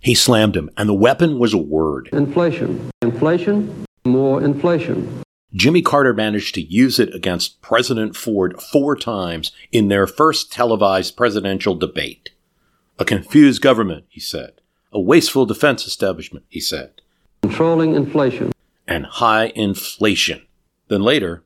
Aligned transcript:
He 0.00 0.14
slammed 0.14 0.56
him, 0.56 0.70
and 0.76 0.88
the 0.88 0.94
weapon 0.94 1.38
was 1.38 1.52
a 1.52 1.58
word. 1.58 2.08
Inflation. 2.12 2.90
Inflation. 3.02 3.84
More 4.04 4.42
inflation. 4.42 5.22
Jimmy 5.54 5.82
Carter 5.82 6.14
managed 6.14 6.54
to 6.54 6.60
use 6.62 6.98
it 6.98 7.14
against 7.14 7.60
President 7.62 8.14
Ford 8.14 8.60
four 8.60 8.94
times 8.94 9.50
in 9.72 9.88
their 9.88 10.06
first 10.06 10.52
televised 10.52 11.16
presidential 11.16 11.74
debate. 11.74 12.30
A 12.98 13.04
confused 13.04 13.62
government, 13.62 14.04
he 14.08 14.20
said. 14.20 14.60
A 14.92 15.00
wasteful 15.00 15.46
defense 15.46 15.86
establishment, 15.86 16.44
he 16.48 16.60
said. 16.60 17.00
Controlling 17.42 17.94
inflation. 17.94 18.52
And 18.86 19.06
high 19.06 19.52
inflation. 19.54 20.46
Then 20.88 21.02
later, 21.02 21.44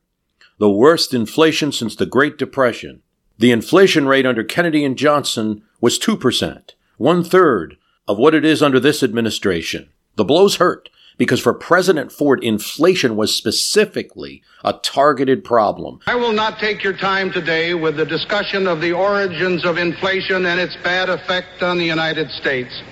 the 0.58 0.70
worst 0.70 1.14
inflation 1.14 1.72
since 1.72 1.96
the 1.96 2.06
Great 2.06 2.38
Depression. 2.38 3.02
The 3.38 3.50
inflation 3.50 4.06
rate 4.06 4.26
under 4.26 4.44
Kennedy 4.44 4.84
and 4.84 4.96
Johnson 4.96 5.62
was 5.80 5.98
2%, 5.98 6.70
one 6.98 7.24
third 7.24 7.76
of 8.08 8.18
what 8.18 8.34
it 8.34 8.44
is 8.44 8.62
under 8.62 8.80
this 8.80 9.02
administration. 9.02 9.88
The 10.16 10.24
blows 10.24 10.56
hurt 10.56 10.88
because 11.18 11.40
for 11.40 11.54
President 11.54 12.10
Ford, 12.10 12.42
inflation 12.42 13.16
was 13.16 13.34
specifically 13.34 14.42
a 14.64 14.72
targeted 14.72 15.44
problem. 15.44 16.00
I 16.06 16.14
will 16.14 16.32
not 16.32 16.58
take 16.58 16.82
your 16.82 16.96
time 16.96 17.30
today 17.30 17.74
with 17.74 17.96
the 17.96 18.06
discussion 18.06 18.66
of 18.66 18.80
the 18.80 18.92
origins 18.92 19.64
of 19.64 19.78
inflation 19.78 20.46
and 20.46 20.58
its 20.58 20.76
bad 20.82 21.08
effect 21.10 21.62
on 21.62 21.78
the 21.78 21.84
United 21.84 22.30
States. 22.30 22.82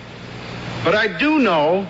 But 0.84 0.94
I 0.94 1.18
do 1.18 1.38
know 1.38 1.88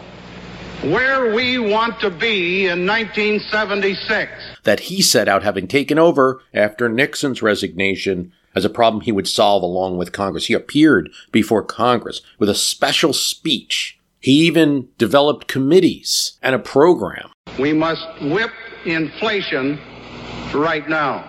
where 0.83 1.35
we 1.35 1.59
want 1.59 2.01
to 2.01 2.11
be 2.11 2.67
in 2.67 2.87
1976. 2.87 4.33
That 4.65 4.81
he 4.81 5.03
set 5.03 5.29
out 5.29 5.43
having 5.43 5.69
taken 5.69 5.98
over 5.98 6.41
after 6.55 6.89
Nixon's 6.89 7.43
resignation 7.43 8.33
as 8.55 8.65
a 8.65 8.70
problem 8.70 9.03
he 9.03 9.12
would 9.12 9.29
solve 9.29 9.62
along 9.62 9.97
with 9.97 10.12
Congress. 10.12 10.47
He 10.47 10.55
appeared 10.55 11.11
before 11.33 11.62
Congress 11.62 12.20
with 12.39 12.48
a 12.48 12.55
special 12.55 13.12
speech. 13.12 13.98
He 14.19 14.33
even 14.33 14.89
developed 14.98 15.48
committees 15.48 16.39
and 16.42 16.55
a 16.55 16.59
program. 16.59 17.31
We 17.59 17.73
must 17.73 18.07
whip 18.20 18.51
inflation 18.84 19.79
right 20.55 20.89
now. 20.89 21.27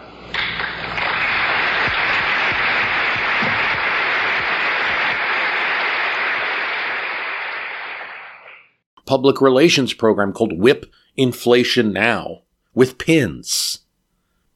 Public 9.06 9.42
relations 9.42 9.94
program 9.94 10.32
called 10.32 10.58
Whip 10.58 10.86
Inflation 11.18 11.92
Now 11.92 12.44
with 12.74 12.98
pins. 12.98 13.80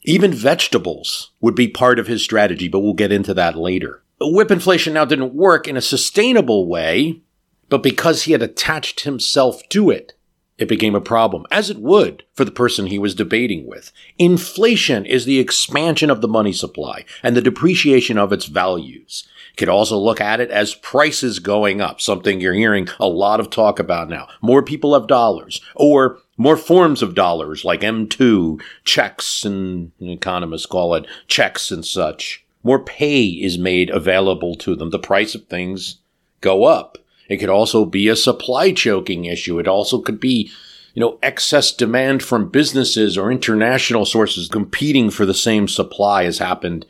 Even 0.07 0.31
vegetables 0.31 1.31
would 1.41 1.55
be 1.55 1.67
part 1.67 1.97
of 1.97 2.05
his 2.05 2.23
strategy, 2.23 2.67
but 2.67 2.79
we'll 2.79 2.93
get 2.93 3.11
into 3.11 3.33
that 3.33 3.57
later. 3.57 4.03
Whip 4.21 4.51
inflation 4.51 4.93
now 4.93 5.03
didn't 5.03 5.33
work 5.33 5.67
in 5.67 5.75
a 5.75 5.81
sustainable 5.81 6.67
way, 6.67 7.21
but 7.69 7.81
because 7.81 8.23
he 8.23 8.31
had 8.31 8.43
attached 8.43 9.01
himself 9.01 9.67
to 9.69 9.89
it, 9.89 10.13
it 10.57 10.69
became 10.69 10.95
a 10.95 11.01
problem, 11.01 11.45
as 11.51 11.69
it 11.69 11.79
would 11.79 12.23
for 12.33 12.45
the 12.45 12.51
person 12.51 12.85
he 12.85 12.99
was 12.99 13.15
debating 13.15 13.67
with. 13.67 13.91
Inflation 14.17 15.05
is 15.05 15.25
the 15.25 15.39
expansion 15.39 16.09
of 16.09 16.21
the 16.21 16.29
money 16.29 16.53
supply 16.53 17.03
and 17.23 17.35
the 17.35 17.41
depreciation 17.41 18.17
of 18.17 18.31
its 18.31 18.45
values. 18.45 19.27
You 19.51 19.55
could 19.57 19.69
also 19.69 19.97
look 19.97 20.21
at 20.21 20.39
it 20.39 20.51
as 20.51 20.75
prices 20.75 21.39
going 21.39 21.81
up, 21.81 21.99
something 21.99 22.39
you're 22.39 22.53
hearing 22.53 22.87
a 22.99 23.07
lot 23.07 23.39
of 23.39 23.49
talk 23.49 23.79
about 23.79 24.07
now. 24.07 24.29
More 24.41 24.63
people 24.63 24.93
have 24.93 25.07
dollars, 25.07 25.61
or 25.75 26.19
more 26.37 26.57
forms 26.57 27.01
of 27.01 27.15
dollars 27.15 27.63
like 27.63 27.81
M2, 27.81 28.61
checks, 28.83 29.45
and 29.45 29.91
economists 30.01 30.65
call 30.65 30.93
it 30.95 31.07
checks 31.27 31.71
and 31.71 31.85
such. 31.85 32.45
More 32.63 32.83
pay 32.83 33.25
is 33.25 33.57
made 33.57 33.89
available 33.89 34.55
to 34.55 34.75
them. 34.75 34.89
The 34.89 34.99
price 34.99 35.35
of 35.35 35.45
things 35.45 35.97
go 36.41 36.65
up. 36.65 36.97
It 37.29 37.37
could 37.37 37.49
also 37.49 37.85
be 37.85 38.07
a 38.07 38.15
supply 38.15 38.71
choking 38.71 39.25
issue. 39.25 39.59
It 39.59 39.67
also 39.67 39.99
could 39.99 40.19
be, 40.19 40.51
you 40.93 40.99
know, 40.99 41.17
excess 41.23 41.71
demand 41.71 42.21
from 42.21 42.49
businesses 42.49 43.17
or 43.17 43.31
international 43.31 44.05
sources 44.05 44.49
competing 44.49 45.09
for 45.09 45.25
the 45.25 45.33
same 45.33 45.67
supply 45.67 46.25
as 46.25 46.39
happened 46.39 46.85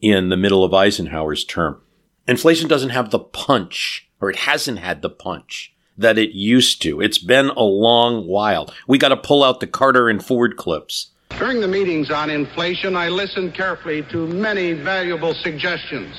in 0.00 0.30
the 0.30 0.36
middle 0.36 0.64
of 0.64 0.74
Eisenhower's 0.74 1.44
term. 1.44 1.80
Inflation 2.26 2.68
doesn't 2.68 2.90
have 2.90 3.10
the 3.10 3.18
punch, 3.18 4.08
or 4.20 4.30
it 4.30 4.36
hasn't 4.36 4.78
had 4.78 5.02
the 5.02 5.10
punch 5.10 5.74
that 6.00 6.18
it 6.18 6.30
used 6.30 6.82
to. 6.82 7.00
It's 7.00 7.18
been 7.18 7.50
a 7.50 7.62
long 7.62 8.26
while. 8.26 8.72
We 8.86 8.98
got 8.98 9.10
to 9.10 9.16
pull 9.16 9.44
out 9.44 9.60
the 9.60 9.66
Carter 9.66 10.08
and 10.08 10.24
Ford 10.24 10.56
clips. 10.56 11.08
During 11.38 11.60
the 11.60 11.68
meetings 11.68 12.10
on 12.10 12.28
inflation, 12.28 12.96
I 12.96 13.08
listened 13.08 13.54
carefully 13.54 14.02
to 14.10 14.26
many 14.26 14.72
valuable 14.72 15.34
suggestions. 15.34 16.16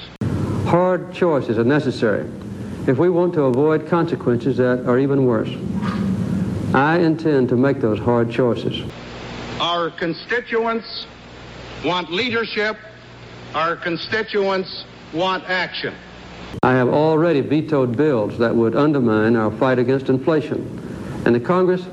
Hard 0.66 1.14
choices 1.14 1.58
are 1.58 1.64
necessary 1.64 2.30
if 2.88 2.98
we 2.98 3.10
want 3.10 3.34
to 3.34 3.44
avoid 3.44 3.88
consequences 3.88 4.58
that 4.58 4.86
are 4.88 4.98
even 4.98 5.26
worse. 5.26 5.50
I 6.74 7.00
intend 7.00 7.50
to 7.50 7.58
make 7.58 7.82
those 7.82 8.00
hard 8.00 8.32
choices. 8.32 8.84
Our 9.60 9.92
constituents 9.92 11.06
want 11.84 12.12
leadership. 12.12 12.78
Our 13.54 13.76
constituents 13.76 14.86
want 15.14 15.44
action. 15.50 15.94
I 16.64 16.74
have 16.74 16.90
already 16.90 17.42
vetoed 17.42 17.98
bills 17.98 18.38
that 18.38 18.56
would 18.56 18.76
undermine 18.76 19.36
our 19.36 19.52
fight 19.52 19.80
against 19.80 20.10
inflation, 20.10 21.24
and 21.26 21.34
the 21.34 21.40
Congress 21.40 21.86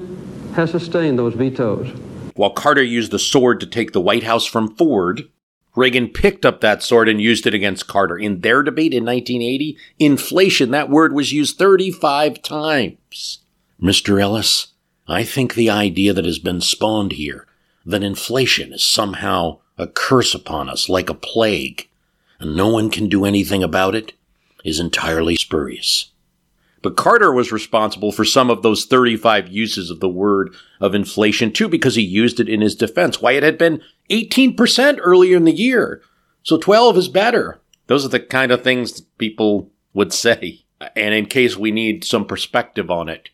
has 0.55 0.71
sustained 0.71 1.19
those 1.19 1.35
vetoes. 1.35 1.89
While 2.35 2.51
Carter 2.51 2.83
used 2.83 3.11
the 3.11 3.19
sword 3.19 3.61
to 3.61 3.67
take 3.67 3.93
the 3.93 4.01
White 4.01 4.25
House 4.25 4.47
from 4.47 4.75
Ford, 4.77 5.23
Reagan 5.75 6.09
picked 6.09 6.45
up 6.45 6.61
that 6.61 6.83
sword 6.83 7.09
and 7.09 7.21
used 7.21 7.47
it 7.47 7.55
against 7.55 7.87
Carter. 7.87 8.19
In 8.19 8.41
their 8.41 8.63
debate 8.63 8.93
in 8.93 9.05
1980, 9.05 9.77
inflation, 9.99 10.71
that 10.73 10.91
word 10.91 11.13
was 11.13 11.33
used 11.33 11.57
35 11.57 12.43
times. 12.43 13.39
Mr. 13.81 14.21
Ellis, 14.21 14.69
I 15.07 15.23
think 15.23 15.55
the 15.55 15.71
idea 15.71 16.13
that 16.13 16.25
has 16.25 16.39
been 16.41 16.61
spawned 16.61 17.13
here, 17.13 17.47
that 17.87 18.03
inflation 18.03 18.73
is 18.73 18.85
somehow 18.85 19.61
a 19.79 19.87
curse 19.87 20.35
upon 20.35 20.69
us 20.69 20.89
like 20.89 21.09
a 21.09 21.15
plague, 21.15 21.89
and 22.41 22.57
no 22.57 22.69
one 22.69 22.91
can 22.91 23.09
do 23.09 23.25
anything 23.25 23.63
about 23.63 23.95
it, 23.95 24.15
is 24.69 24.81
entirely 24.81 25.37
spurious. 25.37 26.13
But 26.81 26.97
Carter 26.97 27.33
was 27.33 27.51
responsible 27.51 28.13
for 28.13 28.25
some 28.25 28.51
of 28.51 28.63
those 28.63 28.85
35 28.85 29.49
uses 29.49 29.91
of 29.91 30.01
the 30.01 30.09
word 30.09 30.55
of 30.81 30.95
inflation 30.95 31.53
too, 31.53 31.69
because 31.69 31.97
he 31.97 32.03
used 32.03 32.39
it 32.39 32.49
in 32.49 32.61
his 32.61 32.77
defense. 32.77 33.21
Why 33.21 33.33
it 33.33 33.43
had 33.43 33.59
been 33.59 33.83
18% 34.11 34.99
earlier 35.03 35.37
in 35.37 35.45
the 35.45 35.53
year. 35.53 36.03
So 36.45 36.57
12 36.57 36.97
is 36.99 37.09
better. 37.09 37.61
Those 37.89 38.05
are 38.05 38.11
the 38.11 38.21
kind 38.21 38.53
of 38.53 38.63
things 38.63 39.01
people 39.01 39.71
would 39.93 40.13
say. 40.13 40.65
And 40.95 41.15
in 41.15 41.27
case 41.27 41.57
we 41.57 41.73
need 41.73 42.05
some 42.05 42.25
perspective 42.25 42.91
on 42.91 43.09
it, 43.09 43.31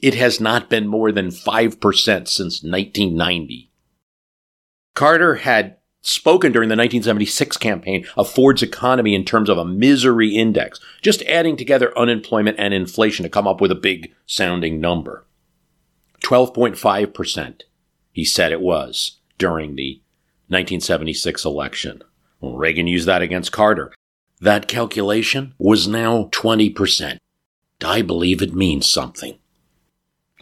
it 0.00 0.14
has 0.14 0.40
not 0.40 0.70
been 0.70 0.86
more 0.86 1.12
than 1.12 1.28
5% 1.28 1.78
since 1.92 2.62
1990. 2.62 3.70
Carter 4.94 5.36
had 5.36 5.76
spoken 6.02 6.52
during 6.52 6.68
the 6.68 6.74
1976 6.74 7.56
campaign 7.56 8.06
of 8.16 8.30
Ford's 8.30 8.62
economy 8.62 9.14
in 9.14 9.24
terms 9.24 9.48
of 9.48 9.58
a 9.58 9.64
misery 9.64 10.34
index, 10.34 10.80
just 11.02 11.22
adding 11.22 11.56
together 11.56 11.96
unemployment 11.98 12.58
and 12.58 12.72
inflation 12.72 13.22
to 13.22 13.28
come 13.28 13.46
up 13.46 13.60
with 13.60 13.70
a 13.70 13.76
big 13.76 14.14
sounding 14.26 14.80
number. 14.80 15.26
12.5%, 16.22 17.62
he 18.12 18.24
said 18.24 18.52
it 18.52 18.60
was 18.60 19.18
during 19.38 19.76
the 19.76 20.02
1976 20.48 21.44
election. 21.44 22.02
Reagan 22.42 22.86
used 22.86 23.06
that 23.06 23.22
against 23.22 23.52
Carter. 23.52 23.92
That 24.40 24.68
calculation 24.68 25.54
was 25.58 25.86
now 25.86 26.24
20%. 26.32 27.18
I 27.84 28.02
believe 28.02 28.42
it 28.42 28.54
means 28.54 28.90
something. 28.90 29.38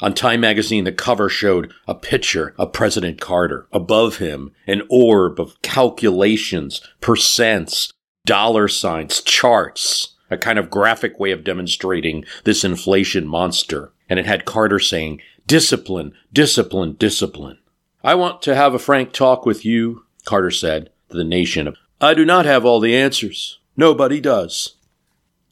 On 0.00 0.14
Time 0.14 0.40
magazine, 0.40 0.84
the 0.84 0.92
cover 0.92 1.28
showed 1.28 1.72
a 1.88 1.94
picture 1.94 2.54
of 2.56 2.72
President 2.72 3.20
Carter. 3.20 3.66
Above 3.72 4.18
him, 4.18 4.52
an 4.66 4.82
orb 4.88 5.40
of 5.40 5.60
calculations, 5.62 6.80
percents, 7.00 7.92
dollar 8.24 8.68
signs, 8.68 9.20
charts, 9.22 10.14
a 10.30 10.38
kind 10.38 10.58
of 10.58 10.70
graphic 10.70 11.18
way 11.18 11.32
of 11.32 11.42
demonstrating 11.42 12.24
this 12.44 12.62
inflation 12.62 13.26
monster. 13.26 13.92
And 14.08 14.20
it 14.20 14.26
had 14.26 14.44
Carter 14.44 14.78
saying, 14.78 15.20
discipline, 15.46 16.12
discipline, 16.32 16.94
discipline. 16.94 17.58
I 18.04 18.14
want 18.14 18.40
to 18.42 18.54
have 18.54 18.74
a 18.74 18.78
frank 18.78 19.12
talk 19.12 19.44
with 19.44 19.64
you, 19.64 20.04
Carter 20.24 20.50
said 20.50 20.90
to 21.10 21.16
the 21.16 21.24
nation 21.24 21.74
I 22.00 22.14
do 22.14 22.24
not 22.24 22.46
have 22.46 22.64
all 22.64 22.78
the 22.78 22.96
answers. 22.96 23.58
Nobody 23.76 24.20
does. 24.20 24.76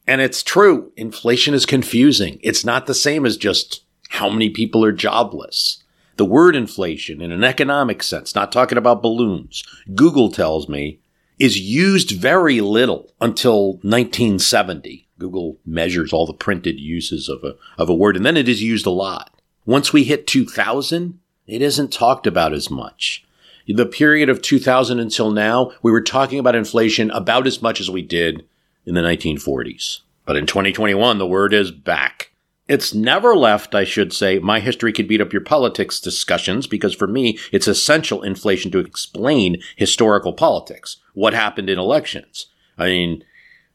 And 0.06 0.20
it's 0.20 0.44
true. 0.44 0.93
Inflation 0.96 1.54
is 1.54 1.66
confusing. 1.66 2.38
It's 2.43 2.64
not 2.64 2.87
the 2.87 2.94
same 2.94 3.26
as 3.26 3.37
just 3.37 3.82
how 4.11 4.31
many 4.31 4.50
people 4.50 4.85
are 4.85 4.93
jobless. 4.93 5.82
The 6.17 6.25
word 6.25 6.56
inflation 6.56 7.20
in 7.20 7.31
an 7.31 7.44
economic 7.44 8.03
sense, 8.03 8.35
not 8.35 8.50
talking 8.50 8.79
about 8.79 9.03
balloons, 9.03 9.62
Google 9.94 10.31
tells 10.31 10.69
me, 10.69 11.00
is 11.38 11.58
used 11.58 12.12
very 12.12 12.61
little 12.61 13.12
until 13.20 13.75
1970. 13.82 15.06
Google 15.19 15.58
measures 15.67 16.12
all 16.12 16.26
the 16.26 16.32
printed 16.32 16.81
uses 16.81 17.29
of 17.29 17.44
a, 17.44 17.55
of 17.79 17.88
a 17.88 17.94
word, 17.94 18.17
and 18.17 18.25
then 18.25 18.37
it 18.37 18.49
is 18.49 18.62
used 18.62 18.87
a 18.87 18.91
lot. 18.91 19.32
Once 19.67 19.93
we 19.93 20.05
hit 20.05 20.26
2000, 20.26 21.19
it 21.47 21.62
isn't 21.62 21.93
talked 21.93 22.26
about 22.26 22.53
as 22.53 22.70
much. 22.70 23.26
The 23.67 23.87
period 23.87 24.29
of 24.29 24.43
2000 24.43 25.00
until 25.00 25.31
now, 25.31 25.73
we 25.82 25.91
were 25.91 26.00
talking 26.00 26.38
about 26.38 26.55
inflation 26.55 27.11
about 27.11 27.47
as 27.47 27.61
much 27.61 27.81
as 27.81 27.91
we 27.91 28.03
did 28.03 28.47
in 28.85 28.94
the 28.94 29.00
1940s. 29.00 30.00
But 30.25 30.37
in 30.37 30.47
2021, 30.47 31.19
the 31.19 31.26
word 31.26 31.53
is 31.53 31.70
back. 31.73 32.31
It's 32.68 32.92
never 32.92 33.36
left, 33.36 33.74
I 33.76 33.84
should 33.84 34.12
say, 34.12 34.40
my 34.40 34.58
history 34.58 34.92
could 34.92 35.06
beat 35.06 35.20
up 35.20 35.32
your 35.32 35.42
politics 35.42 36.00
discussions 36.00 36.66
because 36.66 36.94
for 36.94 37.06
me, 37.06 37.38
it's 37.52 37.68
essential 37.68 38.22
inflation 38.22 38.72
to 38.72 38.80
explain 38.80 39.62
historical 39.76 40.32
politics. 40.32 40.96
What 41.14 41.32
happened 41.32 41.70
in 41.70 41.78
elections? 41.78 42.46
I 42.76 42.86
mean, 42.86 43.24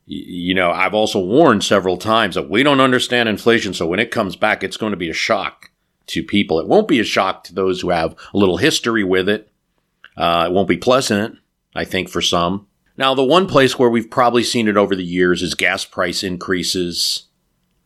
you 0.06 0.54
know, 0.54 0.72
I've 0.72 0.94
also 0.94 1.20
warned 1.20 1.64
several 1.64 1.96
times 1.96 2.36
that 2.36 2.50
we 2.50 2.64
don't 2.64 2.82
understand 2.82 3.30
inflation, 3.30 3.74
so 3.74 3.88
when 3.88 4.00
it 4.00 4.12
comes 4.12 4.36
back, 4.36 4.62
it's 4.62 4.78
going 4.78 4.92
to 4.92 4.98
be 4.98 5.10
a 5.10 5.14
shock 5.14 5.72
to 6.08 6.22
people. 6.22 6.60
It 6.60 6.68
won't 6.68 6.90
be 6.90 7.00
a 7.00 7.06
shock 7.06 7.46
to 7.46 7.54
those 7.54 7.80
who 7.80 7.92
have 7.92 8.16
a 8.34 8.38
little 8.38 8.58
history 8.58 9.06
with 9.06 9.30
it. 9.30 9.50
Uh, 10.18 10.48
it 10.50 10.54
won't 10.54 10.68
be 10.68 10.78
pleasant, 10.78 11.38
I 11.74 11.86
think, 11.86 12.10
for 12.10 12.22
some. 12.22 12.68
Now, 12.98 13.16
the 13.16 13.24
one 13.24 13.48
place 13.48 13.80
where 13.80 13.90
we've 13.90 14.10
probably 14.10 14.44
seen 14.44 14.68
it 14.68 14.76
over 14.76 14.96
the 14.96 15.04
years 15.04 15.42
is 15.42 15.56
gas 15.56 15.86
price 15.86 16.24
increases. 16.24 17.28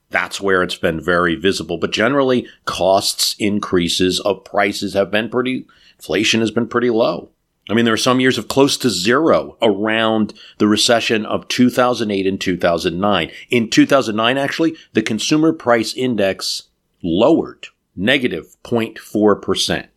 That's 0.09 0.39
where 0.39 0.63
it's 0.63 0.75
been 0.75 1.01
very 1.01 1.35
visible. 1.35 1.77
But 1.77 1.91
generally, 1.91 2.47
costs 2.65 3.35
increases 3.39 4.19
of 4.19 4.43
prices 4.43 4.93
have 4.93 5.11
been 5.11 5.29
pretty, 5.29 5.65
inflation 5.97 6.39
has 6.41 6.51
been 6.51 6.67
pretty 6.67 6.89
low. 6.89 7.29
I 7.69 7.73
mean, 7.73 7.85
there 7.85 7.93
are 7.93 7.97
some 7.97 8.19
years 8.19 8.37
of 8.37 8.47
close 8.47 8.77
to 8.77 8.89
zero 8.91 9.57
around 9.61 10.35
the 10.59 10.67
recession 10.67 11.25
of 11.25 11.47
2008 11.47 12.27
and 12.27 12.39
2009. 12.39 13.31
In 13.49 13.69
2009, 13.69 14.37
actually, 14.37 14.77
the 14.93 15.01
consumer 15.01 15.51
price 15.51 15.93
index 15.95 16.69
lowered 17.01 17.67
negative 17.95 18.55
0.4%, 18.63 19.87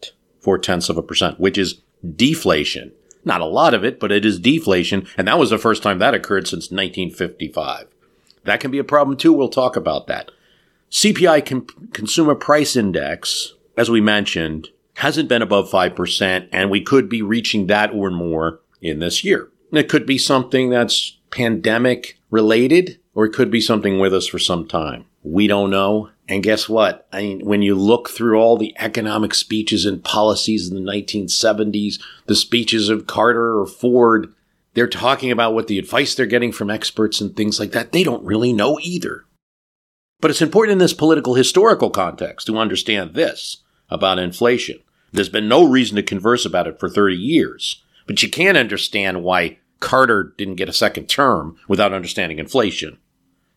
four 0.41 0.59
tenths 0.59 0.89
of 0.89 0.97
a 0.97 1.03
percent, 1.03 1.39
which 1.39 1.59
is 1.59 1.83
deflation. 2.17 2.93
Not 3.25 3.41
a 3.43 3.47
lot 3.47 3.75
of 3.75 3.85
it, 3.85 4.01
but 4.01 4.13
it 4.13 4.25
is 4.25 4.41
deflation. 4.41 5.07
And 5.19 5.29
that 5.29 5.39
was 5.39 5.51
the 5.51 5.59
first 5.59 5.83
time 5.83 5.99
that 5.99 6.15
occurred 6.15 6.49
since 6.49 6.71
1955. 6.71 7.89
That 8.49 8.61
can 8.61 8.71
be 8.71 8.79
a 8.79 8.85
problem 8.85 9.17
too. 9.19 9.33
We'll 9.33 9.51
talk 9.51 9.77
about 9.77 10.07
that. 10.07 10.31
CPI 10.91 11.45
com- 11.45 11.67
Consumer 11.93 12.35
Price 12.35 12.77
Index, 12.77 13.53
as 13.77 13.91
we 13.91 14.01
mentioned, 14.01 14.69
hasn't 14.95 15.29
been 15.29 15.43
above 15.43 15.71
5%, 15.71 16.49
and 16.51 16.71
we 16.71 16.81
could 16.81 17.11
be 17.11 17.21
reaching 17.21 17.67
that 17.67 17.93
or 17.93 18.11
more 18.11 18.61
in 18.81 19.01
this 19.01 19.23
year. 19.23 19.51
It 19.71 19.91
could 19.91 20.07
be 20.07 20.17
something 20.17 20.71
that's 20.71 21.19
pandemic 21.31 22.19
related, 22.31 22.99
or 23.15 23.27
it 23.27 23.35
could 23.35 23.51
be 23.51 23.61
something 23.61 23.99
with 23.99 24.15
us 24.15 24.27
for 24.27 24.39
some 24.39 24.67
time. 24.67 25.05
We 25.23 25.47
don't 25.47 25.69
know. 25.71 26.09
And 26.27 26.43
guess 26.43 26.71
what? 26.71 27.07
I 27.13 27.21
mean, 27.21 27.41
when 27.45 27.61
you 27.61 27.75
look 27.75 28.09
through 28.09 28.39
all 28.39 28.57
the 28.57 28.75
economic 28.79 29.35
speeches 29.35 29.85
and 29.85 30.03
policies 30.03 30.71
in 30.71 30.75
the 30.75 30.91
1970s, 30.91 32.01
the 32.27 32.35
speeches 32.35 32.89
of 32.89 33.07
Carter 33.07 33.61
or 33.61 33.67
Ford, 33.67 34.33
they're 34.79 34.87
talking 34.87 35.33
about 35.33 35.55
what 35.55 35.67
the 35.67 35.79
advice 35.79 36.15
they're 36.15 36.25
getting 36.25 36.53
from 36.53 36.71
experts 36.71 37.21
and 37.21 37.35
things 37.35 37.59
like 37.59 37.73
that. 37.73 37.91
They 37.91 38.05
don't 38.05 38.25
really 38.25 38.53
know 38.53 38.79
either. 38.81 39.25
But 40.21 40.31
it's 40.31 40.41
important 40.41 40.75
in 40.75 40.79
this 40.79 40.95
political 40.95 41.35
historical 41.35 41.91
context 41.91 42.47
to 42.47 42.59
understand 42.59 43.15
this 43.15 43.65
about 43.91 44.21
inflation. 44.21 44.79
There's 45.13 45.29
been 45.29 45.49
no 45.49 45.65
reason 45.65 45.97
to 45.97 46.03
converse 46.05 46.47
about 46.47 46.69
it 46.69 46.79
for 46.79 46.89
30 46.89 47.17
years, 47.17 47.83
but 48.07 48.23
you 48.23 48.31
can't 48.31 48.57
understand 48.57 49.25
why 49.25 49.59
Carter 49.81 50.33
didn't 50.39 50.55
get 50.55 50.69
a 50.69 50.73
second 50.73 51.09
term 51.09 51.57
without 51.67 51.93
understanding 51.93 52.39
inflation. 52.39 52.99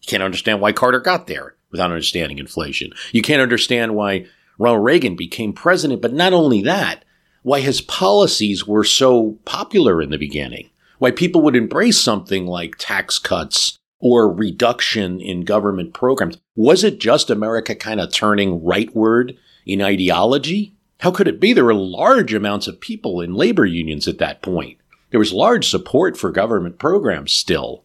You 0.01 0.07
can't 0.07 0.23
understand 0.23 0.59
why 0.59 0.71
Carter 0.71 0.99
got 0.99 1.27
there 1.27 1.55
without 1.69 1.91
understanding 1.91 2.39
inflation. 2.39 2.93
You 3.11 3.21
can't 3.21 3.41
understand 3.43 3.93
why 3.93 4.25
Ronald 4.57 4.83
Reagan 4.83 5.15
became 5.15 5.53
president, 5.53 6.01
but 6.01 6.13
not 6.13 6.33
only 6.33 6.63
that, 6.63 7.05
why 7.43 7.59
his 7.59 7.79
policies 7.81 8.65
were 8.65 8.83
so 8.83 9.37
popular 9.45 10.01
in 10.01 10.09
the 10.09 10.17
beginning, 10.17 10.70
why 11.01 11.09
people 11.09 11.41
would 11.41 11.55
embrace 11.55 11.99
something 11.99 12.45
like 12.45 12.75
tax 12.77 13.17
cuts 13.17 13.79
or 13.97 14.31
reduction 14.31 15.19
in 15.19 15.41
government 15.41 15.95
programs. 15.95 16.37
Was 16.55 16.83
it 16.83 16.99
just 16.99 17.31
America 17.31 17.73
kind 17.73 17.99
of 17.99 18.13
turning 18.13 18.61
rightward 18.61 19.35
in 19.65 19.81
ideology? 19.81 20.75
How 20.99 21.09
could 21.09 21.27
it 21.27 21.39
be? 21.39 21.53
There 21.53 21.65
were 21.65 21.73
large 21.73 22.35
amounts 22.35 22.67
of 22.67 22.79
people 22.79 23.19
in 23.19 23.33
labor 23.33 23.65
unions 23.65 24.07
at 24.07 24.19
that 24.19 24.43
point. 24.43 24.77
There 25.09 25.19
was 25.19 25.33
large 25.33 25.67
support 25.67 26.17
for 26.17 26.29
government 26.29 26.77
programs 26.77 27.33
still. 27.33 27.83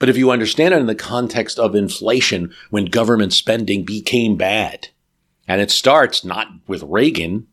But 0.00 0.08
if 0.08 0.16
you 0.16 0.32
understand 0.32 0.74
it 0.74 0.80
in 0.80 0.86
the 0.86 0.96
context 0.96 1.60
of 1.60 1.76
inflation, 1.76 2.52
when 2.70 2.86
government 2.86 3.32
spending 3.32 3.84
became 3.84 4.36
bad, 4.36 4.88
and 5.46 5.60
it 5.60 5.70
starts 5.70 6.24
not 6.24 6.48
with 6.66 6.82
Reagan, 6.82 7.46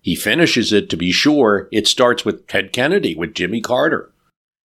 he 0.00 0.14
finishes 0.14 0.72
it 0.72 0.90
to 0.90 0.96
be 0.96 1.10
sure. 1.10 1.68
It 1.72 1.88
starts 1.88 2.24
with 2.24 2.46
Ted 2.46 2.72
Kennedy, 2.72 3.16
with 3.16 3.34
Jimmy 3.34 3.60
Carter, 3.60 4.11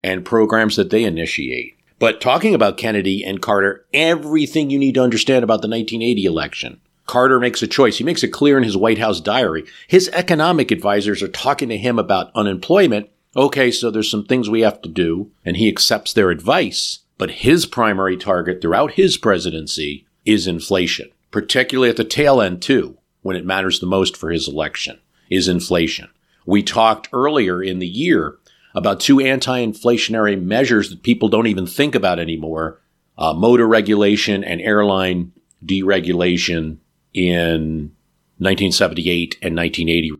and 0.04 0.22
programs 0.22 0.76
that 0.76 0.90
they 0.90 1.02
initiate. 1.02 1.78
But 1.98 2.20
talking 2.20 2.54
about 2.54 2.76
Kennedy 2.76 3.24
and 3.24 3.40
Carter, 3.40 3.86
everything 3.94 4.68
you 4.68 4.78
need 4.78 4.96
to 4.96 5.02
understand 5.02 5.42
about 5.42 5.62
the 5.62 5.68
1980 5.68 6.26
election. 6.26 6.80
Carter 7.06 7.40
makes 7.40 7.62
a 7.62 7.66
choice. 7.66 7.96
He 7.96 8.04
makes 8.04 8.22
it 8.22 8.28
clear 8.28 8.58
in 8.58 8.64
his 8.64 8.76
White 8.76 8.98
House 8.98 9.18
diary. 9.18 9.64
His 9.88 10.10
economic 10.10 10.70
advisors 10.70 11.22
are 11.22 11.28
talking 11.28 11.70
to 11.70 11.78
him 11.78 11.98
about 11.98 12.30
unemployment. 12.34 13.08
Okay, 13.34 13.70
so 13.70 13.90
there's 13.90 14.10
some 14.10 14.26
things 14.26 14.50
we 14.50 14.60
have 14.60 14.82
to 14.82 14.90
do, 14.90 15.30
and 15.42 15.56
he 15.56 15.68
accepts 15.68 16.12
their 16.12 16.30
advice. 16.30 17.00
But 17.16 17.30
his 17.30 17.64
primary 17.64 18.18
target 18.18 18.60
throughout 18.60 18.92
his 18.92 19.16
presidency 19.16 20.06
is 20.26 20.46
inflation, 20.46 21.10
particularly 21.30 21.88
at 21.88 21.96
the 21.96 22.04
tail 22.04 22.42
end, 22.42 22.60
too, 22.60 22.98
when 23.22 23.36
it 23.36 23.46
matters 23.46 23.80
the 23.80 23.86
most 23.86 24.18
for 24.18 24.30
his 24.30 24.48
election, 24.48 25.00
is 25.30 25.48
inflation. 25.48 26.10
We 26.44 26.62
talked 26.62 27.08
earlier 27.10 27.62
in 27.62 27.78
the 27.78 27.88
year 27.88 28.36
about 28.74 29.00
two 29.00 29.20
anti 29.20 29.64
inflationary 29.64 30.40
measures 30.40 30.90
that 30.90 31.02
people 31.02 31.28
don't 31.28 31.46
even 31.46 31.66
think 31.66 31.94
about 31.94 32.18
anymore 32.18 32.80
uh, 33.16 33.32
motor 33.32 33.66
regulation 33.66 34.42
and 34.42 34.60
airline 34.60 35.32
deregulation 35.64 36.78
in 37.12 37.92
1978 38.38 39.38
and 39.40 39.56
1980 39.56 40.12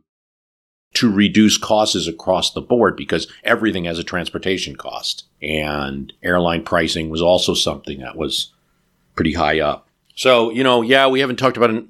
to 0.95 1.13
reduce 1.13 1.59
costs 1.59 2.07
across 2.07 2.53
the 2.53 2.61
board 2.61 2.97
because 2.97 3.27
everything 3.43 3.85
has 3.85 3.99
a 3.99 4.05
transportation 4.05 4.77
cost. 4.77 5.25
And 5.43 6.13
airline 6.23 6.63
pricing 6.63 7.11
was 7.11 7.21
also 7.21 7.53
something 7.55 7.99
that 7.99 8.17
was 8.17 8.53
pretty 9.17 9.33
high 9.33 9.59
up. 9.59 9.89
So, 10.15 10.51
you 10.51 10.63
know, 10.63 10.83
yeah, 10.83 11.09
we 11.09 11.19
haven't 11.19 11.37
talked 11.37 11.57
about 11.57 11.85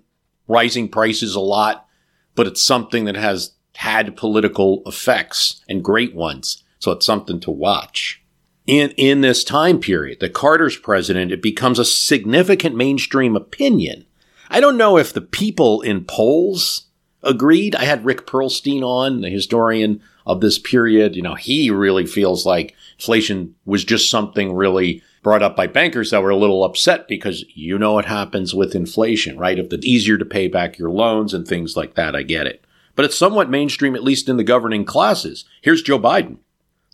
rising 0.48 0.88
prices 0.88 1.34
a 1.34 1.40
lot, 1.40 1.86
but 2.34 2.46
it's 2.46 2.62
something 2.62 3.04
that 3.04 3.16
has 3.16 3.52
had 3.76 4.16
political 4.16 4.82
effects 4.86 5.62
and 5.68 5.84
great 5.84 6.14
ones. 6.14 6.62
So 6.78 6.92
it's 6.92 7.06
something 7.06 7.40
to 7.40 7.50
watch. 7.50 8.22
In, 8.66 8.90
in 8.92 9.20
this 9.20 9.44
time 9.44 9.78
period, 9.78 10.20
the 10.20 10.30
Carter's 10.30 10.76
president, 10.76 11.32
it 11.32 11.42
becomes 11.42 11.78
a 11.78 11.84
significant 11.84 12.76
mainstream 12.76 13.36
opinion. 13.36 14.06
I 14.48 14.60
don't 14.60 14.76
know 14.76 14.96
if 14.96 15.12
the 15.12 15.20
people 15.20 15.82
in 15.82 16.04
polls 16.04 16.86
agreed. 17.22 17.74
I 17.74 17.84
had 17.84 18.04
Rick 18.04 18.26
Perlstein 18.26 18.82
on, 18.82 19.20
the 19.20 19.30
historian 19.30 20.02
of 20.26 20.40
this 20.40 20.58
period. 20.58 21.16
You 21.16 21.22
know, 21.22 21.34
he 21.34 21.70
really 21.70 22.06
feels 22.06 22.46
like 22.46 22.74
inflation 22.98 23.54
was 23.64 23.84
just 23.84 24.10
something 24.10 24.54
really 24.54 25.02
brought 25.22 25.42
up 25.42 25.56
by 25.56 25.66
bankers 25.66 26.10
that 26.10 26.22
were 26.22 26.30
a 26.30 26.36
little 26.36 26.64
upset 26.64 27.08
because 27.08 27.44
you 27.54 27.78
know 27.78 27.94
what 27.94 28.04
happens 28.04 28.54
with 28.54 28.74
inflation, 28.74 29.38
right? 29.38 29.58
If 29.58 29.72
it's 29.72 29.86
easier 29.86 30.18
to 30.18 30.24
pay 30.24 30.48
back 30.48 30.78
your 30.78 30.90
loans 30.90 31.32
and 31.32 31.46
things 31.48 31.76
like 31.76 31.94
that, 31.94 32.14
I 32.14 32.22
get 32.22 32.46
it. 32.46 32.64
But 32.94 33.04
it's 33.04 33.18
somewhat 33.18 33.50
mainstream, 33.50 33.94
at 33.94 34.04
least 34.04 34.28
in 34.28 34.36
the 34.36 34.44
governing 34.44 34.84
classes. 34.84 35.44
Here's 35.62 35.82
Joe 35.82 35.98
Biden. 35.98 36.38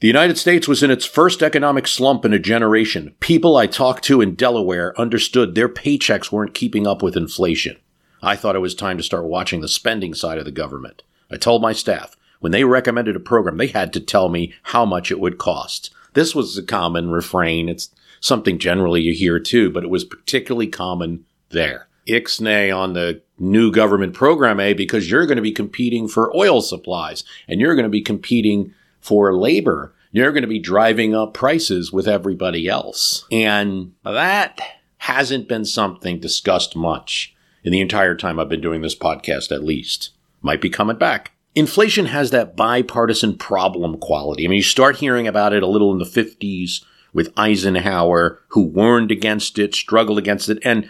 The 0.01 0.07
United 0.07 0.39
States 0.39 0.67
was 0.67 0.83
in 0.83 0.91
its 0.91 1.05
first 1.05 1.43
economic 1.43 1.87
slump 1.87 2.25
in 2.25 2.33
a 2.33 2.39
generation. 2.39 3.15
People 3.21 3.59
I 3.59 3.67
talked 3.67 4.03
to 4.05 4.23
in 4.23 4.35
Delaware 4.35 4.99
understood 4.99 5.55
their 5.55 5.69
paychecks 5.69 6.33
weren't 6.33 6.55
keeping 6.55 6.87
up 6.87 7.03
with 7.03 7.19
inflation. 7.19 7.77
I 8.23 8.35
thought 8.35 8.57
it 8.57 8.61
was 8.61 8.75
time 8.75 8.97
to 8.97 9.03
start 9.03 9.27
watching 9.27 9.61
the 9.61 9.69
spending 9.69 10.15
side 10.15 10.39
of 10.39 10.47
the 10.47 10.51
government. 10.51 11.03
I 11.31 11.37
told 11.37 11.61
my 11.61 11.73
staff, 11.73 12.17
when 12.41 12.53
they 12.53 12.65
recommended 12.65 13.15
a 13.15 13.21
program, 13.21 13.59
they 13.59 13.67
had 13.67 13.93
to 13.93 14.01
tell 14.01 14.31
me 14.31 14.55
how 14.65 14.87
much 14.87 15.11
it 15.11 15.21
would 15.21 15.37
cost. 15.37 15.91
This 16.15 16.35
was 16.35 16.57
a 16.57 16.63
common 16.63 17.11
refrain. 17.11 17.69
It's 17.69 17.91
something 18.21 18.59
generally 18.59 19.03
you 19.03 19.13
hear 19.13 19.39
too, 19.39 19.71
but 19.71 19.85
it 19.85 19.91
was 19.91 20.05
particularly 20.05 20.67
common 20.67 21.27
there. 21.51 21.89
Ixnay 22.09 22.75
on 22.77 22.93
the 22.93 23.23
new 23.39 23.71
government 23.73 24.15
program 24.15 24.61
A 24.61 24.75
because 24.75 25.11
you're 25.11 25.27
going 25.27 25.37
to 25.37 25.43
be 25.43 25.53
competing 25.53 26.09
for 26.09 26.35
oil 26.37 26.61
supplies 26.61 27.25
and 27.49 27.61
you're 27.61 27.75
going 27.75 27.85
to 27.85 27.91
be 27.91 28.03
competing 28.03 28.75
for 29.01 29.35
labor 29.35 29.95
you're 30.13 30.33
going 30.33 30.43
to 30.43 30.49
be 30.49 30.59
driving 30.59 31.15
up 31.15 31.35
prices 31.35 31.93
with 31.93 32.09
everybody 32.09 32.69
else. 32.69 33.25
And 33.31 33.93
that 34.05 34.61
hasn't 34.99 35.49
been 35.49 35.65
something 35.65 36.21
discussed 36.21 36.77
much 36.77 37.35
in 37.63 37.73
the 37.73 37.81
entire 37.81 38.15
time 38.15 38.39
I've 38.39 38.49
been 38.49 38.61
doing 38.61 38.83
this 38.83 38.97
podcast, 38.97 39.53
at 39.53 39.65
least. 39.65 40.11
Might 40.43 40.61
be 40.61 40.71
coming 40.71 40.97
back. 40.97 41.33
Inflation 41.55 42.07
has 42.07 42.31
that 42.31 42.57
bipartisan 42.57 43.37
problem 43.37 43.99
quality. 43.99 44.45
I 44.45 44.49
mean, 44.49 44.59
you 44.59 44.63
start 44.63 44.97
hearing 44.97 45.27
about 45.27 45.53
it 45.53 45.63
a 45.63 45.69
little 45.69 45.93
in 45.93 45.99
the 45.99 46.05
50s 46.05 46.85
with 47.13 47.33
Eisenhower, 47.37 48.41
who 48.49 48.63
warned 48.63 49.11
against 49.11 49.59
it, 49.59 49.75
struggled 49.75 50.19
against 50.19 50.49
it, 50.49 50.59
and 50.65 50.89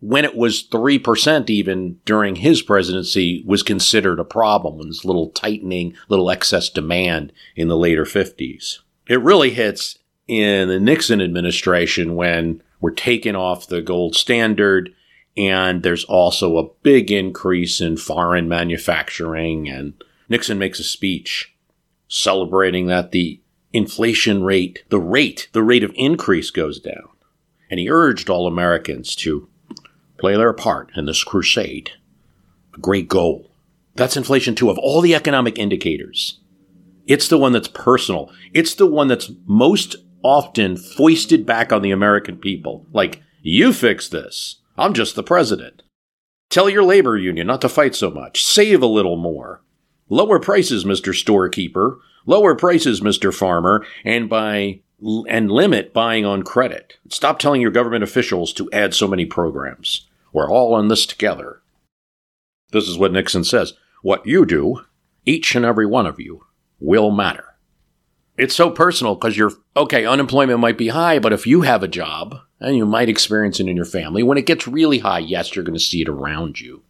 when 0.00 0.24
it 0.24 0.36
was 0.36 0.66
3% 0.68 1.50
even 1.50 1.98
during 2.04 2.36
his 2.36 2.62
presidency 2.62 3.42
was 3.46 3.62
considered 3.62 4.20
a 4.20 4.24
problem 4.24 4.78
when 4.78 4.88
there's 4.88 5.04
little 5.04 5.30
tightening, 5.30 5.94
little 6.08 6.30
excess 6.30 6.70
demand 6.70 7.32
in 7.56 7.68
the 7.68 7.76
later 7.76 8.04
50s. 8.04 8.78
It 9.08 9.20
really 9.20 9.50
hits 9.50 9.98
in 10.28 10.68
the 10.68 10.78
Nixon 10.78 11.20
administration 11.20 12.14
when 12.14 12.62
we're 12.80 12.90
taking 12.90 13.34
off 13.34 13.66
the 13.66 13.82
gold 13.82 14.14
standard 14.14 14.94
and 15.36 15.82
there's 15.82 16.04
also 16.04 16.58
a 16.58 16.68
big 16.82 17.10
increase 17.10 17.80
in 17.80 17.96
foreign 17.96 18.48
manufacturing 18.48 19.68
and 19.68 19.94
Nixon 20.28 20.58
makes 20.58 20.78
a 20.78 20.84
speech 20.84 21.54
celebrating 22.08 22.86
that 22.86 23.12
the 23.12 23.40
inflation 23.72 24.42
rate, 24.42 24.84
the 24.88 25.00
rate, 25.00 25.48
the 25.52 25.62
rate 25.62 25.84
of 25.84 25.92
increase 25.94 26.50
goes 26.50 26.80
down. 26.80 27.08
And 27.70 27.78
he 27.78 27.90
urged 27.90 28.30
all 28.30 28.46
Americans 28.46 29.14
to 29.16 29.48
play 30.18 30.36
their 30.36 30.52
part 30.52 30.90
in 30.96 31.06
this 31.06 31.24
crusade. 31.24 31.90
A 32.74 32.78
great 32.78 33.08
goal. 33.08 33.50
That's 33.94 34.16
inflation 34.16 34.54
too. 34.54 34.70
Of 34.70 34.78
all 34.78 35.00
the 35.00 35.14
economic 35.14 35.58
indicators, 35.58 36.40
it's 37.06 37.28
the 37.28 37.38
one 37.38 37.52
that's 37.52 37.68
personal. 37.68 38.30
It's 38.52 38.74
the 38.74 38.86
one 38.86 39.08
that's 39.08 39.30
most 39.46 39.96
often 40.22 40.76
foisted 40.76 41.46
back 41.46 41.72
on 41.72 41.82
the 41.82 41.90
American 41.90 42.36
people. 42.36 42.86
Like, 42.92 43.22
you 43.42 43.72
fix 43.72 44.08
this. 44.08 44.56
I'm 44.76 44.92
just 44.92 45.14
the 45.14 45.22
president. 45.22 45.82
Tell 46.50 46.68
your 46.68 46.82
labor 46.82 47.16
union 47.16 47.46
not 47.46 47.60
to 47.62 47.68
fight 47.68 47.94
so 47.94 48.10
much. 48.10 48.44
Save 48.44 48.82
a 48.82 48.86
little 48.86 49.16
more. 49.16 49.62
Lower 50.08 50.38
prices, 50.38 50.84
Mr. 50.84 51.14
Storekeeper. 51.14 51.98
Lower 52.26 52.54
prices, 52.54 53.00
Mr. 53.00 53.34
Farmer. 53.34 53.84
And 54.04 54.28
by 54.28 54.80
and 55.28 55.50
limit 55.50 55.92
buying 55.92 56.24
on 56.24 56.42
credit. 56.42 56.98
Stop 57.08 57.38
telling 57.38 57.60
your 57.60 57.70
government 57.70 58.02
officials 58.02 58.52
to 58.54 58.70
add 58.72 58.94
so 58.94 59.06
many 59.06 59.24
programs. 59.24 60.07
We're 60.32 60.50
all 60.50 60.78
in 60.78 60.88
this 60.88 61.06
together. 61.06 61.60
This 62.70 62.88
is 62.88 62.98
what 62.98 63.12
Nixon 63.12 63.44
says. 63.44 63.74
What 64.02 64.26
you 64.26 64.44
do, 64.44 64.82
each 65.24 65.54
and 65.54 65.64
every 65.64 65.86
one 65.86 66.06
of 66.06 66.20
you, 66.20 66.44
will 66.80 67.10
matter. 67.10 67.56
It's 68.36 68.54
so 68.54 68.70
personal 68.70 69.14
because 69.14 69.36
you're, 69.36 69.52
okay, 69.76 70.06
unemployment 70.06 70.60
might 70.60 70.78
be 70.78 70.88
high, 70.88 71.18
but 71.18 71.32
if 71.32 71.46
you 71.46 71.62
have 71.62 71.82
a 71.82 71.88
job, 71.88 72.36
and 72.60 72.76
you 72.76 72.86
might 72.86 73.08
experience 73.08 73.60
it 73.60 73.68
in 73.68 73.76
your 73.76 73.84
family, 73.84 74.22
when 74.22 74.38
it 74.38 74.46
gets 74.46 74.68
really 74.68 74.98
high, 74.98 75.18
yes, 75.18 75.54
you're 75.54 75.64
going 75.64 75.78
to 75.78 75.84
see 75.84 76.02
it 76.02 76.08
around 76.08 76.60
you. 76.60 76.82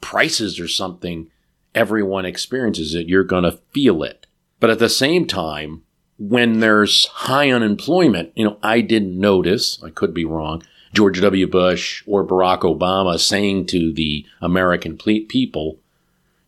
Prices 0.00 0.60
are 0.60 0.68
something 0.68 1.30
everyone 1.74 2.24
experiences 2.24 2.94
it. 2.94 3.08
You're 3.08 3.24
going 3.24 3.44
to 3.44 3.58
feel 3.72 4.02
it. 4.02 4.26
But 4.60 4.70
at 4.70 4.78
the 4.78 4.88
same 4.88 5.26
time, 5.26 5.82
when 6.18 6.60
there's 6.60 7.06
high 7.06 7.50
unemployment, 7.50 8.32
you 8.34 8.44
know, 8.44 8.58
I 8.62 8.80
didn't 8.80 9.18
notice, 9.18 9.82
I 9.82 9.90
could 9.90 10.14
be 10.14 10.24
wrong, 10.24 10.62
George 10.96 11.20
W. 11.20 11.46
Bush 11.46 12.02
or 12.06 12.26
Barack 12.26 12.60
Obama 12.60 13.20
saying 13.20 13.66
to 13.66 13.92
the 13.92 14.24
American 14.40 14.96
people, 14.96 15.78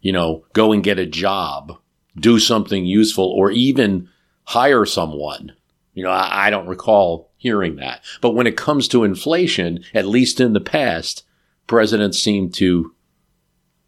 you 0.01 0.11
know, 0.11 0.43
go 0.55 0.73
and 0.73 0.83
get 0.83 0.99
a 0.99 1.05
job, 1.05 1.77
do 2.19 2.39
something 2.39 2.87
useful, 2.87 3.27
or 3.27 3.51
even 3.51 4.09
hire 4.45 4.87
someone. 4.87 5.53
You 5.93 6.03
know, 6.03 6.11
I, 6.11 6.47
I 6.47 6.51
don't 6.51 6.67
recall 6.67 7.31
hearing 7.37 7.77
that. 7.77 8.03
But 8.23 8.31
when 8.31 8.47
it 8.47 8.57
comes 8.57 8.89
to 8.89 9.05
inflation, 9.05 9.85
at 9.93 10.07
least 10.07 10.41
in 10.41 10.55
the 10.55 10.61
past, 10.61 11.25
presidents 11.67 12.19
seem 12.19 12.51
to 12.53 12.95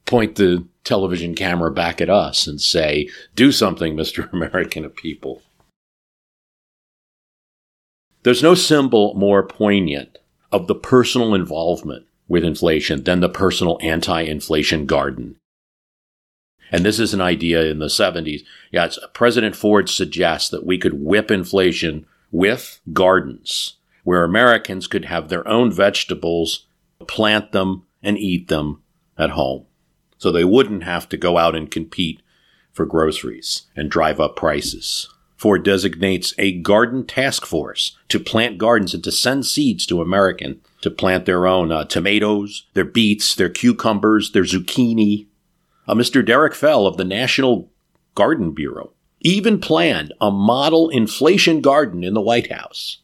point 0.04 0.36
the 0.36 0.66
television 0.84 1.34
camera 1.34 1.70
back 1.70 2.02
at 2.02 2.10
us 2.10 2.46
and 2.46 2.60
say, 2.60 3.08
do 3.34 3.50
something, 3.50 3.96
Mr. 3.96 4.30
American 4.30 4.90
people. 4.90 5.40
There's 8.24 8.42
no 8.42 8.54
symbol 8.54 9.14
more 9.14 9.42
poignant 9.42 10.18
of 10.52 10.66
the 10.66 10.74
personal 10.74 11.34
involvement 11.34 12.06
with 12.28 12.44
inflation 12.44 13.04
than 13.04 13.20
the 13.20 13.28
personal 13.28 13.78
anti 13.82 14.22
inflation 14.22 14.86
garden. 14.86 15.36
And 16.72 16.84
this 16.84 17.00
is 17.00 17.12
an 17.12 17.20
idea 17.20 17.62
in 17.64 17.80
the 17.80 17.86
70s. 17.86 18.42
Yeah, 18.70 18.88
President 19.12 19.56
Ford 19.56 19.88
suggests 19.88 20.48
that 20.50 20.64
we 20.64 20.78
could 20.78 21.02
whip 21.02 21.30
inflation 21.30 22.06
with 22.30 22.80
gardens 22.92 23.76
where 24.04 24.24
Americans 24.24 24.86
could 24.86 25.04
have 25.04 25.28
their 25.28 25.46
own 25.46 25.70
vegetables, 25.70 26.66
plant 27.06 27.52
them, 27.52 27.86
and 28.02 28.18
eat 28.18 28.48
them 28.48 28.82
at 29.18 29.30
home. 29.30 29.66
So 30.18 30.30
they 30.30 30.44
wouldn't 30.44 30.84
have 30.84 31.08
to 31.10 31.16
go 31.16 31.38
out 31.38 31.54
and 31.54 31.70
compete 31.70 32.22
for 32.72 32.86
groceries 32.86 33.62
and 33.76 33.90
drive 33.90 34.20
up 34.20 34.36
prices. 34.36 35.08
Ford 35.40 35.64
designates 35.64 36.34
a 36.36 36.52
garden 36.52 37.06
task 37.06 37.46
force 37.46 37.96
to 38.10 38.20
plant 38.20 38.58
gardens 38.58 38.92
and 38.92 39.02
to 39.02 39.10
send 39.10 39.46
seeds 39.46 39.86
to 39.86 40.02
American 40.02 40.60
to 40.82 40.90
plant 40.90 41.24
their 41.24 41.46
own 41.46 41.72
uh, 41.72 41.86
tomatoes, 41.86 42.66
their 42.74 42.84
beets, 42.84 43.34
their 43.34 43.48
cucumbers, 43.48 44.32
their 44.32 44.42
zucchini. 44.42 45.28
Uh, 45.88 45.94
Mr. 45.94 46.22
Derek 46.22 46.54
Fell 46.54 46.86
of 46.86 46.98
the 46.98 47.06
National 47.06 47.70
Garden 48.14 48.52
Bureau 48.52 48.92
even 49.20 49.58
planned 49.62 50.12
a 50.20 50.30
model 50.30 50.90
inflation 50.90 51.62
garden 51.62 52.04
in 52.04 52.12
the 52.12 52.20
White 52.20 52.52
House. 52.52 52.98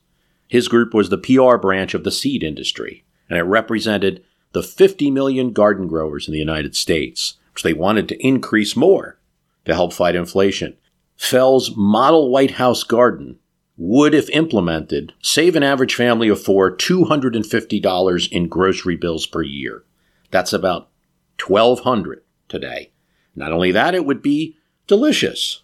His 0.46 0.68
group 0.68 0.92
was 0.92 1.08
the 1.08 1.16
PR 1.16 1.56
branch 1.56 1.94
of 1.94 2.04
the 2.04 2.12
seed 2.12 2.42
industry, 2.42 3.02
and 3.30 3.38
it 3.38 3.44
represented 3.44 4.22
the 4.52 4.62
50 4.62 5.10
million 5.10 5.54
garden 5.54 5.88
growers 5.88 6.28
in 6.28 6.32
the 6.32 6.38
United 6.38 6.76
States, 6.76 7.38
which 7.54 7.62
they 7.62 7.72
wanted 7.72 8.10
to 8.10 8.26
increase 8.26 8.76
more 8.76 9.18
to 9.64 9.72
help 9.72 9.94
fight 9.94 10.14
inflation. 10.14 10.76
Fell's 11.16 11.74
model 11.76 12.30
White 12.30 12.52
House 12.52 12.82
garden 12.84 13.38
would, 13.76 14.14
if 14.14 14.30
implemented, 14.30 15.12
save 15.22 15.56
an 15.56 15.62
average 15.62 15.94
family 15.94 16.28
of 16.28 16.42
four 16.42 16.74
$250 16.74 18.32
in 18.32 18.48
grocery 18.48 18.96
bills 18.96 19.26
per 19.26 19.42
year. 19.42 19.84
That's 20.30 20.52
about 20.52 20.88
1,200 21.44 22.22
today. 22.48 22.90
Not 23.34 23.52
only 23.52 23.72
that, 23.72 23.94
it 23.94 24.06
would 24.06 24.22
be 24.22 24.56
delicious. 24.86 25.62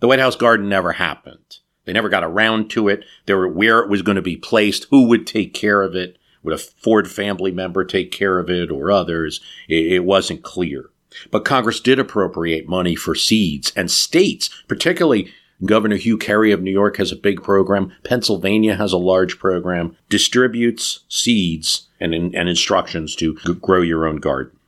The 0.00 0.08
White 0.08 0.18
House 0.18 0.36
garden 0.36 0.68
never 0.68 0.92
happened. 0.92 1.58
They 1.84 1.92
never 1.92 2.08
got 2.08 2.24
around 2.24 2.70
to 2.70 2.88
it. 2.88 3.04
They 3.26 3.34
were 3.34 3.48
where 3.48 3.80
it 3.80 3.88
was 3.88 4.02
going 4.02 4.16
to 4.16 4.22
be 4.22 4.36
placed, 4.36 4.86
who 4.90 5.06
would 5.08 5.26
take 5.26 5.54
care 5.54 5.82
of 5.82 5.94
it, 5.94 6.18
would 6.42 6.54
a 6.54 6.58
Ford 6.58 7.10
family 7.10 7.50
member 7.50 7.84
take 7.84 8.10
care 8.10 8.38
of 8.38 8.50
it 8.50 8.70
or 8.70 8.90
others? 8.90 9.40
It 9.68 10.04
wasn't 10.04 10.42
clear. 10.42 10.90
But 11.30 11.44
Congress 11.44 11.80
did 11.80 11.98
appropriate 11.98 12.68
money 12.68 12.94
for 12.94 13.14
seeds, 13.14 13.72
and 13.76 13.90
states, 13.90 14.50
particularly 14.68 15.32
Governor 15.64 15.96
Hugh 15.96 16.18
Carey 16.18 16.52
of 16.52 16.62
New 16.62 16.70
York 16.70 16.96
has 16.96 17.12
a 17.12 17.16
big 17.16 17.42
program. 17.42 17.92
Pennsylvania 18.02 18.76
has 18.76 18.92
a 18.92 18.98
large 18.98 19.38
program, 19.38 19.96
distributes 20.08 21.00
seeds 21.08 21.88
and, 22.00 22.14
and 22.14 22.48
instructions 22.48 23.14
to 23.16 23.34
grow 23.34 23.80
your 23.80 24.06
own 24.06 24.16
garden. 24.16 24.58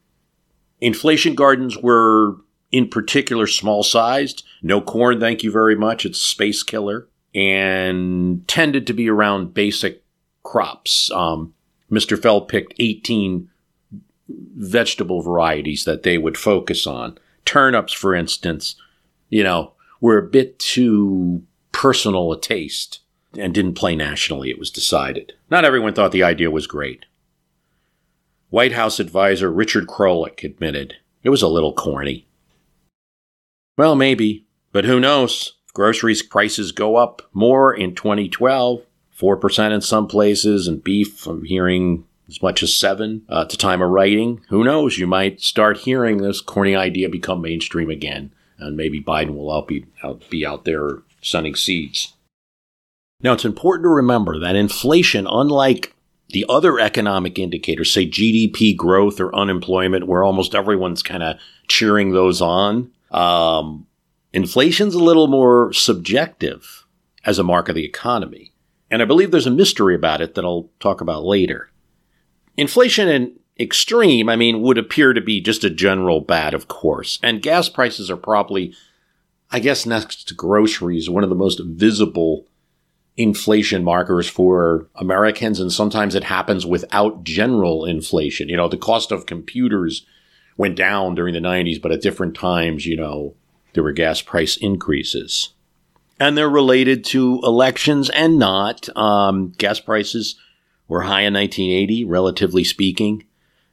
Inflation 0.81 1.35
gardens 1.35 1.77
were 1.77 2.37
in 2.71 2.89
particular 2.89 3.47
small 3.47 3.83
sized. 3.83 4.45
No 4.63 4.81
corn, 4.81 5.21
thank 5.21 5.43
you 5.43 5.51
very 5.51 5.75
much. 5.75 6.07
It's 6.07 6.21
space 6.21 6.63
killer. 6.63 7.09
And 7.35 8.47
tended 8.49 8.87
to 8.87 8.95
be 8.95 9.11
around 9.11 9.53
basic 9.53 10.03
crops. 10.43 11.11
Um, 11.11 11.53
Mr. 11.91 12.21
Fell 12.21 12.41
picked 12.41 12.75
18 12.79 13.51
vegetable 14.29 15.23
varieties 15.23 15.85
that 15.85 16.03
they 16.03 16.19
would 16.19 16.37
focus 16.37 16.87
on. 16.87 17.19
Turnips, 17.45 17.93
for 17.93 18.15
instance, 18.15 18.77
you 19.29 19.43
know, 19.43 19.73
were 20.01 20.19
a 20.19 20.29
bit 20.29 20.59
too 20.59 21.43
personal 21.73 22.33
a 22.33 22.41
taste 22.41 23.01
and 23.39 23.55
didn't 23.55 23.75
play 23.75 23.95
nationally, 23.95 24.51
it 24.51 24.59
was 24.59 24.71
decided. 24.71 25.35
Not 25.51 25.65
everyone 25.65 25.95
thought 25.95 26.13
the 26.13 26.23
idea 26.23 26.51
was 26.51 26.67
great. 26.67 27.05
White 28.51 28.73
House 28.73 28.99
advisor 28.99 29.53
Richard 29.53 29.87
Krolik 29.87 30.45
admitted 30.45 30.95
it 31.23 31.31
was 31.31 31.43
a 31.43 31.49
little 31.49 31.73
corny. 31.73 32.27
Well, 33.77 33.95
maybe, 33.95 34.47
but 34.73 34.85
who 34.85 35.01
knows? 35.01 35.55
Groceries 35.75 36.23
prices 36.23 36.73
go 36.73 36.97
up 36.97 37.23
more 37.35 37.75
in 37.75 37.95
2012, 37.95 38.83
4% 39.19 39.75
in 39.75 39.81
some 39.83 40.07
places, 40.07 40.67
and 40.67 40.83
beef, 40.83 41.27
I'm 41.27 41.45
hearing 41.45 42.07
as 42.29 42.43
much 42.43 42.63
as 42.63 42.75
seven 42.75 43.23
uh, 43.29 43.43
at 43.43 43.51
the 43.51 43.57
time 43.57 43.83
of 43.83 43.91
writing. 43.91 44.41
Who 44.49 44.65
knows? 44.65 44.99
You 44.99 45.07
might 45.07 45.41
start 45.41 45.79
hearing 45.79 46.19
this 46.19 46.41
corny 46.41 46.75
idea 46.75 47.09
become 47.09 47.41
mainstream 47.41 47.91
again, 47.91 48.33
and 48.59 48.77
maybe 48.77 49.01
Biden 49.03 49.35
will 49.35 49.53
out 49.53 49.69
be, 49.69 49.87
out, 50.03 50.29
be 50.31 50.45
out 50.45 50.65
there 50.65 51.03
sending 51.21 51.55
seeds. 51.55 52.15
Now, 53.21 53.33
it's 53.33 53.45
important 53.45 53.85
to 53.85 53.91
remember 53.91 54.39
that 54.39 54.57
inflation, 54.57 55.27
unlike 55.27 55.95
the 56.31 56.45
other 56.49 56.79
economic 56.79 57.39
indicators, 57.39 57.93
say 57.93 58.07
GDP 58.07 58.77
growth 58.77 59.21
or 59.21 59.35
unemployment, 59.35 60.07
where 60.07 60.25
almost 60.25 60.55
everyone's 60.55 61.03
kind 61.03 61.23
of 61.23 61.39
cheering 61.69 62.13
those 62.13 62.43
on, 62.43 62.91
um, 63.13 63.87
inflation's 64.33 64.95
a 64.95 65.03
little 65.03 65.29
more 65.29 65.73
subjective. 65.73 66.83
as 67.25 67.41
a 67.41 67.43
mark 67.43 67.69
of 67.69 67.75
the 67.75 67.85
economy. 67.85 68.53
And 68.89 69.03
I 69.03 69.05
believe 69.05 69.33
there's 69.33 69.49
a 69.49 69.51
mystery 69.51 69.97
about 69.97 70.21
it 70.21 70.37
that 70.37 70.45
I'll 70.45 70.71
talk 70.79 71.01
about 71.01 71.25
later. 71.25 71.71
Inflation 72.57 73.09
in 73.09 73.39
extreme, 73.59 74.29
I 74.29 74.37
mean, 74.37 74.61
would 74.63 74.79
appear 74.79 75.13
to 75.13 75.21
be 75.21 75.41
just 75.41 75.65
a 75.65 75.71
general 75.71 76.21
bad, 76.21 76.55
of 76.55 76.69
course. 76.69 77.19
And 77.23 77.43
gas 77.43 77.69
prices 77.69 78.11
are 78.11 78.17
probably, 78.17 78.75
I 79.51 79.61
guess, 79.61 79.87
next 79.87 80.29
to 80.29 80.35
groceries, 80.35 81.09
one 81.09 81.25
of 81.25 81.31
the 81.31 81.37
most 81.37 81.61
visible 81.65 82.47
inflation 83.17 83.83
markers 83.83 84.29
for 84.29 84.89
Americans. 84.95 85.59
And 85.59 85.73
sometimes 85.73 86.15
it 86.15 86.25
happens 86.25 86.67
without 86.67 87.25
general 87.25 87.85
inflation. 87.85 88.49
You 88.49 88.57
know, 88.57 88.69
the 88.69 88.77
cost 88.77 89.11
of 89.11 89.27
computers 89.27 90.05
went 90.57 90.77
down 90.77 91.15
during 91.15 91.35
the 91.35 91.41
90s, 91.41 91.81
but 91.81 91.93
at 91.93 92.03
different 92.03 92.35
times, 92.35 92.87
you 92.87 92.97
know, 92.97 93.35
there 93.73 93.83
were 93.83 93.93
gas 93.93 94.23
price 94.23 94.57
increases. 94.57 95.51
And 96.19 96.37
they're 96.37 96.49
related 96.49 97.05
to 97.07 97.41
elections 97.43 98.09
and 98.11 98.39
not. 98.39 98.89
Um, 98.97 99.53
gas 99.59 99.81
prices 99.81 100.37
were 100.89 101.03
high 101.03 101.23
in 101.23 101.35
1980, 101.35 102.05
relatively 102.05 102.65
speaking. 102.65 103.25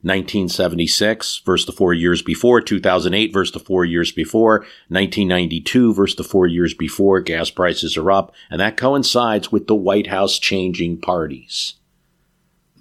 1976 0.05 1.43
versus 1.45 1.65
the 1.65 1.71
four 1.71 1.93
years 1.93 2.21
before, 2.21 2.59
2008 2.59 3.31
versus 3.31 3.53
the 3.53 3.59
four 3.59 3.85
years 3.85 4.11
before, 4.11 4.59
1992 4.89 5.93
versus 5.93 6.17
the 6.17 6.25
four 6.25 6.45
years 6.45 6.73
before, 6.73 7.21
gas 7.21 7.49
prices 7.49 7.95
are 7.95 8.11
up, 8.11 8.33
and 8.51 8.59
that 8.59 8.75
coincides 8.75 9.49
with 9.49 9.67
the 9.67 9.75
White 9.75 10.07
House 10.07 10.39
changing 10.39 10.99
parties 10.99 11.75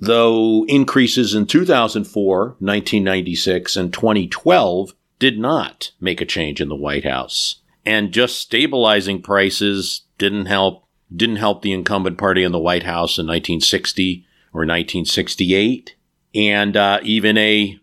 though 0.03 0.67
increases 0.67 1.33
in 1.33 1.47
2004, 1.47 2.41
1996, 2.59 3.77
and 3.77 3.93
2012 3.93 4.95
did 5.21 5.39
not 5.39 5.93
make 6.01 6.21
a 6.21 6.27
change 6.27 6.61
in 6.61 6.69
the 6.69 6.75
White 6.75 7.05
House. 7.05 7.61
And 7.87 8.13
just 8.13 8.41
stabilizing 8.41 9.23
prices 9.23 10.03
didn't 10.19 10.47
help 10.47 10.82
didn't 11.15 11.37
help 11.37 11.63
the 11.63 11.73
incumbent 11.73 12.19
party 12.19 12.43
in 12.43 12.53
the 12.53 12.59
White 12.59 12.85
House 12.85 13.19
in 13.19 13.27
1960 13.27 14.27
or 14.53 14.61
1968. 14.61 15.95
And 16.35 16.77
uh, 16.77 17.01
even 17.03 17.37
a 17.37 17.79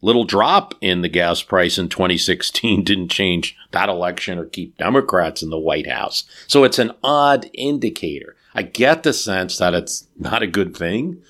little 0.00 0.24
drop 0.24 0.74
in 0.80 1.02
the 1.02 1.08
gas 1.08 1.42
price 1.42 1.78
in 1.78 1.88
2016 1.88 2.84
didn't 2.84 3.08
change 3.08 3.56
that 3.72 3.88
election 3.88 4.38
or 4.38 4.44
keep 4.44 4.76
Democrats 4.76 5.42
in 5.42 5.50
the 5.50 5.58
White 5.58 5.88
House. 5.88 6.24
So 6.46 6.64
it's 6.64 6.78
an 6.78 6.92
odd 7.02 7.50
indicator. 7.54 8.36
I 8.54 8.62
get 8.62 9.02
the 9.02 9.12
sense 9.12 9.58
that 9.58 9.74
it's 9.74 10.08
not 10.16 10.42
a 10.42 10.46
good 10.46 10.76
thing, 10.76 11.22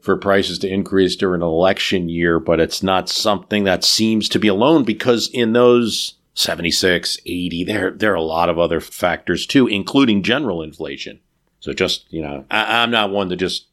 for 0.00 0.16
prices 0.16 0.58
to 0.60 0.68
increase 0.68 1.16
during 1.16 1.42
an 1.42 1.46
election 1.46 2.08
year, 2.08 2.40
but 2.40 2.60
it's 2.60 2.82
not 2.82 3.08
something 3.08 3.64
that 3.64 3.84
seems 3.84 4.28
to 4.30 4.38
be 4.38 4.48
alone 4.48 4.84
because 4.84 5.28
in 5.28 5.52
those 5.52 6.14
76, 6.38 7.18
80, 7.26 7.64
there, 7.64 7.90
there 7.90 8.12
are 8.12 8.14
a 8.14 8.22
lot 8.22 8.48
of 8.48 8.60
other 8.60 8.80
factors 8.80 9.44
too, 9.44 9.66
including 9.66 10.22
general 10.22 10.62
inflation. 10.62 11.18
So 11.58 11.72
just, 11.72 12.06
you 12.12 12.22
know, 12.22 12.44
I, 12.48 12.80
I'm 12.80 12.92
not 12.92 13.10
one 13.10 13.28
to 13.30 13.36
just 13.36 13.66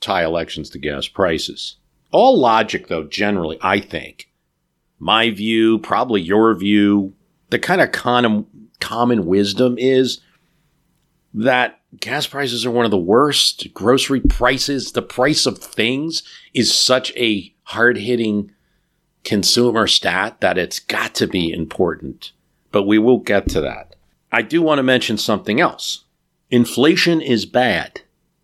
tie 0.00 0.22
elections 0.24 0.70
to 0.70 0.78
gas 0.78 1.08
prices. 1.08 1.74
All 2.12 2.38
logic, 2.38 2.86
though, 2.86 3.02
generally, 3.02 3.58
I 3.60 3.80
think, 3.80 4.30
my 5.00 5.30
view, 5.30 5.80
probably 5.80 6.22
your 6.22 6.54
view, 6.54 7.14
the 7.50 7.58
kind 7.58 7.80
of 7.80 7.90
common, 7.90 8.46
common 8.78 9.26
wisdom 9.26 9.74
is 9.76 10.20
that 11.34 11.80
gas 11.98 12.28
prices 12.28 12.64
are 12.64 12.70
one 12.70 12.84
of 12.84 12.92
the 12.92 12.96
worst. 12.96 13.74
Grocery 13.74 14.20
prices, 14.20 14.92
the 14.92 15.02
price 15.02 15.46
of 15.46 15.58
things 15.58 16.22
is 16.54 16.72
such 16.72 17.12
a 17.16 17.52
hard 17.64 17.98
hitting 17.98 18.52
consumer 19.24 19.86
stat 19.86 20.40
that 20.40 20.58
it's 20.58 20.78
got 20.78 21.14
to 21.16 21.26
be 21.26 21.52
important. 21.52 22.32
But 22.70 22.84
we 22.84 22.98
will 22.98 23.18
get 23.18 23.48
to 23.50 23.60
that. 23.62 23.96
I 24.30 24.42
do 24.42 24.62
want 24.62 24.78
to 24.78 24.82
mention 24.82 25.16
something 25.16 25.60
else. 25.60 26.04
Inflation 26.50 27.20
is 27.20 27.46
bad, 27.46 28.02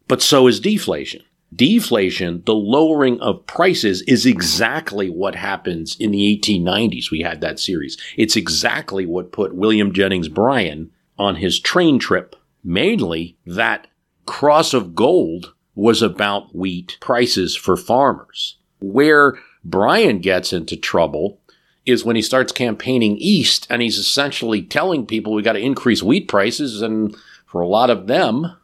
but 0.08 0.22
so 0.22 0.46
is 0.46 0.60
deflation. 0.60 1.22
Deflation, 1.54 2.42
the 2.46 2.54
lowering 2.54 3.20
of 3.20 3.44
prices, 3.46 4.02
is 4.02 4.24
exactly 4.24 5.10
what 5.10 5.34
happens 5.34 5.96
in 5.98 6.12
the 6.12 6.38
1890s. 6.40 7.10
We 7.10 7.22
had 7.22 7.40
that 7.40 7.58
series. 7.58 7.98
It's 8.16 8.36
exactly 8.36 9.04
what 9.04 9.32
put 9.32 9.54
William 9.54 9.92
Jennings 9.92 10.28
Bryan 10.28 10.92
on 11.18 11.36
his 11.36 11.58
train 11.58 11.98
trip 11.98 12.36
mainly 12.62 13.36
that 13.46 13.86
cross 14.26 14.74
of 14.74 14.94
gold 14.94 15.54
was 15.74 16.02
about 16.02 16.54
wheat 16.54 16.98
prices 17.00 17.56
for 17.56 17.76
farmers. 17.76 18.56
Where 18.80 19.38
Bryan 19.64 20.18
gets 20.18 20.52
into 20.52 20.76
trouble 20.76 21.40
is 21.86 22.04
when 22.04 22.16
he 22.16 22.22
starts 22.22 22.52
campaigning 22.52 23.16
east 23.18 23.66
and 23.70 23.82
he's 23.82 23.98
essentially 23.98 24.62
telling 24.62 25.06
people 25.06 25.32
we 25.32 25.42
got 25.42 25.54
to 25.54 25.60
increase 25.60 26.02
wheat 26.02 26.28
prices. 26.28 26.82
And 26.82 27.16
for 27.46 27.60
a 27.60 27.68
lot 27.68 27.90
of 27.90 28.06
them, 28.06 28.56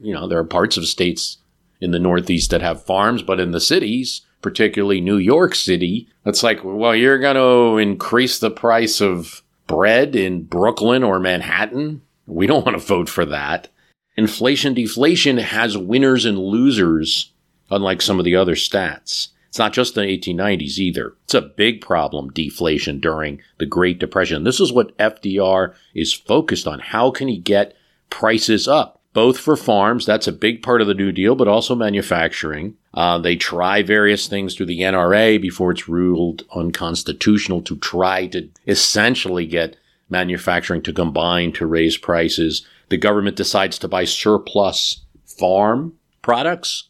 you 0.00 0.12
know, 0.12 0.28
there 0.28 0.38
are 0.38 0.44
parts 0.44 0.76
of 0.76 0.86
states 0.86 1.38
in 1.80 1.90
the 1.90 1.98
Northeast 1.98 2.50
that 2.50 2.62
have 2.62 2.84
farms, 2.84 3.22
but 3.22 3.40
in 3.40 3.50
the 3.50 3.60
cities, 3.60 4.22
particularly 4.42 5.00
New 5.00 5.16
York 5.16 5.54
City, 5.54 6.08
it's 6.24 6.42
like, 6.42 6.60
well, 6.62 6.94
you're 6.94 7.18
going 7.18 7.36
to 7.36 7.78
increase 7.78 8.38
the 8.38 8.50
price 8.50 9.00
of 9.00 9.42
bread 9.66 10.14
in 10.14 10.44
Brooklyn 10.44 11.02
or 11.02 11.18
Manhattan 11.18 12.02
we 12.26 12.46
don't 12.46 12.64
want 12.64 12.78
to 12.78 12.84
vote 12.84 13.08
for 13.08 13.24
that. 13.26 13.68
Inflation 14.16 14.74
deflation 14.74 15.38
has 15.38 15.76
winners 15.76 16.24
and 16.24 16.38
losers, 16.38 17.32
unlike 17.70 18.02
some 18.02 18.18
of 18.18 18.24
the 18.24 18.36
other 18.36 18.54
stats. 18.54 19.28
It's 19.56 19.58
not 19.58 19.72
just 19.72 19.94
the 19.94 20.02
1890s 20.02 20.76
either. 20.76 21.14
It's 21.24 21.32
a 21.32 21.40
big 21.40 21.80
problem, 21.80 22.28
deflation 22.28 23.00
during 23.00 23.40
the 23.56 23.64
Great 23.64 23.98
Depression. 23.98 24.44
This 24.44 24.60
is 24.60 24.70
what 24.70 24.94
FDR 24.98 25.72
is 25.94 26.12
focused 26.12 26.66
on. 26.66 26.78
How 26.78 27.10
can 27.10 27.26
he 27.26 27.38
get 27.38 27.74
prices 28.10 28.68
up? 28.68 29.00
Both 29.14 29.38
for 29.38 29.56
farms, 29.56 30.04
that's 30.04 30.28
a 30.28 30.32
big 30.32 30.62
part 30.62 30.82
of 30.82 30.86
the 30.86 30.92
New 30.92 31.10
Deal, 31.10 31.34
but 31.34 31.48
also 31.48 31.74
manufacturing. 31.74 32.74
Uh, 32.92 33.16
they 33.16 33.34
try 33.34 33.82
various 33.82 34.26
things 34.26 34.54
through 34.54 34.66
the 34.66 34.80
NRA 34.80 35.40
before 35.40 35.70
it's 35.70 35.88
ruled 35.88 36.44
unconstitutional 36.54 37.62
to 37.62 37.78
try 37.78 38.26
to 38.26 38.50
essentially 38.66 39.46
get 39.46 39.78
manufacturing 40.10 40.82
to 40.82 40.92
combine 40.92 41.50
to 41.52 41.66
raise 41.66 41.96
prices. 41.96 42.66
The 42.90 42.98
government 42.98 43.36
decides 43.36 43.78
to 43.78 43.88
buy 43.88 44.04
surplus 44.04 45.00
farm 45.24 45.94
products 46.20 46.85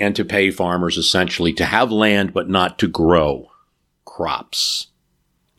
and 0.00 0.16
to 0.16 0.24
pay 0.24 0.50
farmers 0.50 0.96
essentially 0.96 1.52
to 1.52 1.64
have 1.64 1.92
land 1.92 2.32
but 2.32 2.48
not 2.48 2.78
to 2.78 2.88
grow 2.88 3.50
crops. 4.04 4.88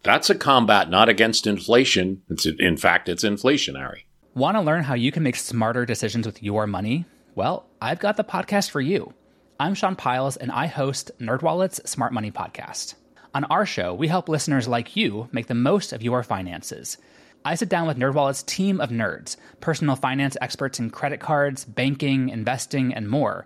That's 0.03 0.29
a 0.29 0.35
combat 0.35 0.89
not 0.89 1.09
against 1.09 1.45
inflation. 1.45 2.23
It's, 2.29 2.45
in 2.45 2.75
fact, 2.75 3.07
it's 3.07 3.23
inflationary. 3.23 4.01
Want 4.33 4.57
to 4.57 4.61
learn 4.61 4.83
how 4.83 4.95
you 4.95 5.11
can 5.11 5.23
make 5.23 5.35
smarter 5.35 5.85
decisions 5.85 6.25
with 6.25 6.41
your 6.41 6.65
money? 6.65 7.05
Well, 7.35 7.67
I've 7.81 7.99
got 7.99 8.17
the 8.17 8.23
podcast 8.23 8.71
for 8.71 8.81
you. 8.81 9.13
I'm 9.59 9.75
Sean 9.75 9.95
Pyles 9.95 10.37
and 10.37 10.51
I 10.51 10.65
host 10.65 11.11
NerdWallet's 11.19 11.87
Smart 11.89 12.13
Money 12.13 12.31
Podcast. 12.31 12.95
On 13.33 13.43
our 13.45 13.65
show, 13.65 13.93
we 13.93 14.07
help 14.07 14.27
listeners 14.27 14.67
like 14.67 14.95
you 14.95 15.29
make 15.31 15.47
the 15.47 15.53
most 15.53 15.93
of 15.93 16.01
your 16.01 16.23
finances. 16.23 16.97
I 17.45 17.55
sit 17.55 17.69
down 17.69 17.87
with 17.87 17.97
NerdWallet's 17.97 18.43
team 18.43 18.81
of 18.81 18.89
nerds, 18.89 19.37
personal 19.61 19.95
finance 19.95 20.35
experts 20.41 20.79
in 20.79 20.89
credit 20.89 21.19
cards, 21.19 21.63
banking, 21.63 22.29
investing, 22.29 22.93
and 22.93 23.09
more. 23.09 23.45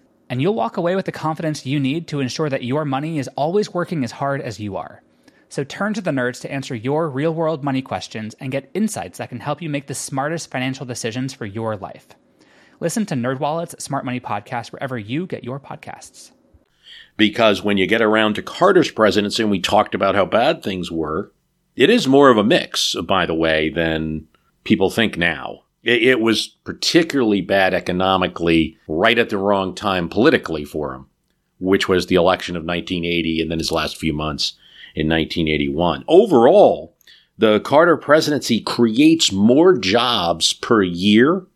And 0.31 0.41
you'll 0.41 0.55
walk 0.55 0.77
away 0.77 0.95
with 0.95 1.05
the 1.05 1.11
confidence 1.11 1.65
you 1.65 1.77
need 1.77 2.07
to 2.07 2.21
ensure 2.21 2.47
that 2.47 2.63
your 2.63 2.85
money 2.85 3.19
is 3.19 3.27
always 3.35 3.73
working 3.73 4.05
as 4.05 4.13
hard 4.13 4.39
as 4.39 4.61
you 4.61 4.77
are. 4.77 5.03
So 5.49 5.65
turn 5.65 5.93
to 5.95 6.01
the 6.01 6.11
nerds 6.11 6.39
to 6.39 6.51
answer 6.51 6.73
your 6.73 7.09
real 7.09 7.33
world 7.33 7.65
money 7.65 7.81
questions 7.81 8.33
and 8.39 8.49
get 8.49 8.71
insights 8.73 9.17
that 9.17 9.27
can 9.27 9.41
help 9.41 9.61
you 9.61 9.69
make 9.69 9.87
the 9.87 9.93
smartest 9.93 10.49
financial 10.49 10.85
decisions 10.85 11.33
for 11.33 11.45
your 11.45 11.75
life. 11.75 12.07
Listen 12.79 13.05
to 13.07 13.15
NerdWallet's 13.15 13.83
Smart 13.83 14.05
Money 14.05 14.21
Podcast 14.21 14.71
wherever 14.71 14.97
you 14.97 15.27
get 15.27 15.43
your 15.43 15.59
podcasts. 15.59 16.31
Because 17.17 17.61
when 17.61 17.75
you 17.75 17.85
get 17.85 18.01
around 18.01 18.35
to 18.35 18.41
Carter's 18.41 18.89
presidency, 18.89 19.43
and 19.43 19.51
we 19.51 19.59
talked 19.59 19.93
about 19.93 20.15
how 20.15 20.23
bad 20.23 20.63
things 20.63 20.89
were, 20.89 21.33
it 21.75 21.89
is 21.89 22.07
more 22.07 22.29
of 22.29 22.37
a 22.37 22.43
mix, 22.45 22.95
by 23.05 23.25
the 23.25 23.35
way, 23.35 23.69
than 23.69 24.29
people 24.63 24.89
think 24.89 25.17
now. 25.17 25.60
It, 25.83 26.03
it 26.03 26.19
was 26.21 26.47
particularly 26.47 27.41
bad 27.41 27.73
economically 27.73 28.77
right 28.87 29.17
at 29.17 29.29
the 29.29 29.37
wrong 29.37 29.75
time 29.75 30.09
politically 30.09 30.65
for 30.65 30.93
him, 30.93 31.07
which 31.59 31.87
was 31.87 32.07
the 32.07 32.15
election 32.15 32.55
of 32.55 32.63
1980 32.63 33.41
and 33.41 33.51
then 33.51 33.59
his 33.59 33.71
last 33.71 33.97
few 33.97 34.13
months 34.13 34.53
in 34.95 35.07
1981. 35.07 36.03
Overall, 36.07 36.95
the 37.37 37.59
Carter 37.61 37.97
presidency 37.97 38.61
creates 38.61 39.31
more 39.31 39.77
jobs 39.77 40.53
per 40.53 40.83
year 40.83 41.47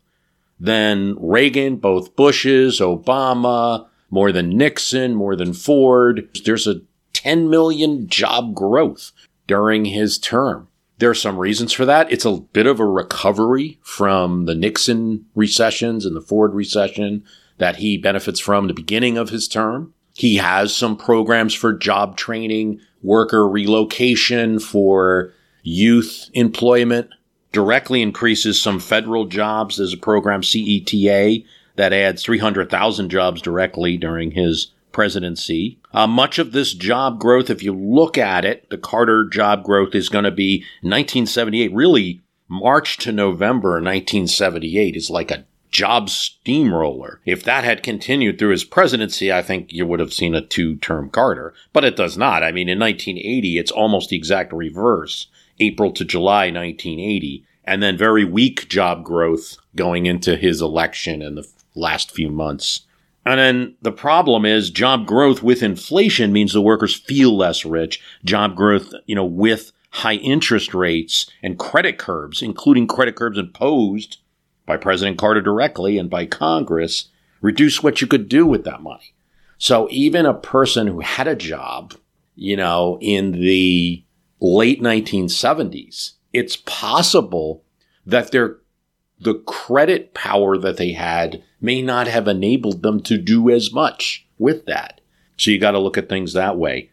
than 0.58 1.16
Reagan, 1.18 1.76
both 1.76 2.16
Bushes, 2.16 2.80
Obama, 2.80 3.86
more 4.10 4.32
than 4.32 4.56
Nixon, 4.56 5.14
more 5.14 5.36
than 5.36 5.52
Ford. 5.52 6.28
There's 6.44 6.66
a 6.66 6.80
10 7.12 7.50
million 7.50 8.08
job 8.08 8.54
growth 8.54 9.12
during 9.46 9.84
his 9.84 10.18
term. 10.18 10.68
There 10.98 11.10
are 11.10 11.14
some 11.14 11.38
reasons 11.38 11.72
for 11.72 11.84
that. 11.84 12.10
It's 12.10 12.24
a 12.24 12.38
bit 12.38 12.66
of 12.66 12.80
a 12.80 12.86
recovery 12.86 13.78
from 13.82 14.46
the 14.46 14.54
Nixon 14.54 15.26
recessions 15.34 16.06
and 16.06 16.16
the 16.16 16.22
Ford 16.22 16.54
recession 16.54 17.24
that 17.58 17.76
he 17.76 17.98
benefits 17.98 18.40
from 18.40 18.66
the 18.66 18.74
beginning 18.74 19.18
of 19.18 19.28
his 19.28 19.46
term. 19.46 19.92
He 20.14 20.36
has 20.36 20.74
some 20.74 20.96
programs 20.96 21.52
for 21.52 21.74
job 21.74 22.16
training, 22.16 22.80
worker 23.02 23.46
relocation, 23.46 24.58
for 24.58 25.32
youth 25.62 26.30
employment, 26.32 27.10
directly 27.52 28.00
increases 28.00 28.60
some 28.60 28.80
federal 28.80 29.26
jobs. 29.26 29.76
There's 29.76 29.92
a 29.92 29.98
program, 29.98 30.40
CETA, 30.40 31.44
that 31.76 31.92
adds 31.92 32.22
300,000 32.22 33.10
jobs 33.10 33.42
directly 33.42 33.98
during 33.98 34.30
his 34.30 34.68
presidency. 34.96 35.78
Uh, 35.92 36.06
much 36.06 36.38
of 36.38 36.52
this 36.52 36.72
job 36.72 37.20
growth, 37.20 37.50
if 37.50 37.62
you 37.62 37.70
look 37.70 38.16
at 38.16 38.46
it, 38.46 38.66
the 38.70 38.78
Carter 38.78 39.28
job 39.28 39.62
growth 39.62 39.94
is 39.94 40.08
going 40.08 40.24
to 40.24 40.30
be 40.30 40.60
1978, 40.80 41.70
really 41.74 42.22
March 42.48 42.96
to 42.96 43.12
November 43.12 43.72
1978 43.72 44.96
is 44.96 45.10
like 45.10 45.30
a 45.30 45.44
job 45.70 46.08
steamroller. 46.08 47.20
If 47.26 47.44
that 47.44 47.62
had 47.62 47.82
continued 47.82 48.38
through 48.38 48.52
his 48.52 48.64
presidency, 48.64 49.30
I 49.30 49.42
think 49.42 49.70
you 49.70 49.84
would 49.84 50.00
have 50.00 50.14
seen 50.14 50.34
a 50.34 50.40
two 50.40 50.76
term 50.76 51.10
Carter, 51.10 51.52
but 51.74 51.84
it 51.84 51.94
does 51.94 52.16
not. 52.16 52.42
I 52.42 52.50
mean, 52.50 52.70
in 52.70 52.78
1980, 52.78 53.58
it's 53.58 53.70
almost 53.70 54.08
the 54.08 54.16
exact 54.16 54.50
reverse. 54.54 55.26
April 55.60 55.92
to 55.92 56.06
July 56.06 56.46
1980, 56.46 57.44
and 57.64 57.82
then 57.82 57.98
very 57.98 58.24
weak 58.24 58.66
job 58.70 59.04
growth 59.04 59.58
going 59.74 60.06
into 60.06 60.36
his 60.36 60.62
election 60.62 61.20
in 61.20 61.34
the 61.34 61.46
last 61.74 62.12
few 62.12 62.30
months. 62.30 62.85
And 63.26 63.40
then 63.40 63.74
the 63.82 63.92
problem 63.92 64.46
is 64.46 64.70
job 64.70 65.04
growth 65.04 65.42
with 65.42 65.62
inflation 65.62 66.32
means 66.32 66.52
the 66.52 66.62
workers 66.62 66.94
feel 66.94 67.36
less 67.36 67.64
rich. 67.64 68.00
Job 68.24 68.54
growth, 68.54 68.94
you 69.06 69.16
know, 69.16 69.24
with 69.24 69.72
high 69.90 70.14
interest 70.14 70.72
rates 70.72 71.26
and 71.42 71.58
credit 71.58 71.98
curbs, 71.98 72.40
including 72.40 72.86
credit 72.86 73.16
curbs 73.16 73.36
imposed 73.36 74.18
by 74.64 74.76
President 74.76 75.18
Carter 75.18 75.40
directly 75.40 75.98
and 75.98 76.08
by 76.08 76.24
Congress, 76.24 77.08
reduce 77.40 77.82
what 77.82 78.00
you 78.00 78.06
could 78.06 78.28
do 78.28 78.46
with 78.46 78.62
that 78.64 78.82
money. 78.82 79.12
So 79.58 79.88
even 79.90 80.24
a 80.24 80.34
person 80.34 80.86
who 80.86 81.00
had 81.00 81.26
a 81.26 81.34
job, 81.34 81.94
you 82.36 82.56
know, 82.56 82.96
in 83.00 83.32
the 83.32 84.04
late 84.40 84.80
1970s, 84.80 86.12
it's 86.32 86.56
possible 86.56 87.64
that 88.04 88.30
their 88.30 88.58
the 89.18 89.34
credit 89.46 90.14
power 90.14 90.58
that 90.58 90.76
they 90.76 90.92
had 90.92 91.42
may 91.60 91.82
not 91.82 92.06
have 92.06 92.28
enabled 92.28 92.82
them 92.82 93.00
to 93.02 93.18
do 93.18 93.50
as 93.50 93.72
much 93.72 94.26
with 94.38 94.66
that. 94.66 95.00
So 95.36 95.50
you 95.50 95.58
got 95.58 95.72
to 95.72 95.78
look 95.78 95.98
at 95.98 96.08
things 96.08 96.32
that 96.32 96.56
way. 96.56 96.90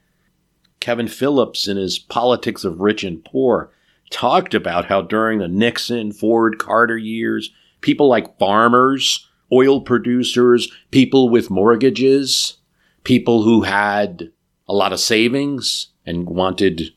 Kevin 0.79 1.07
Phillips, 1.07 1.67
in 1.67 1.77
his 1.77 1.97
Politics 1.97 2.63
of 2.63 2.81
Rich 2.81 3.03
and 3.03 3.23
Poor, 3.23 3.71
talked 4.09 4.53
about 4.53 4.85
how 4.85 5.01
during 5.01 5.39
the 5.39 5.47
Nixon, 5.47 6.11
Ford, 6.11 6.59
Carter 6.59 6.97
years, 6.97 7.51
people 7.81 8.07
like 8.07 8.37
farmers, 8.37 9.27
oil 9.51 9.81
producers, 9.81 10.71
people 10.91 11.29
with 11.29 11.49
mortgages, 11.49 12.57
people 13.03 13.43
who 13.43 13.61
had 13.61 14.31
a 14.67 14.73
lot 14.73 14.93
of 14.93 14.99
savings 14.99 15.87
and 16.05 16.27
wanted 16.27 16.93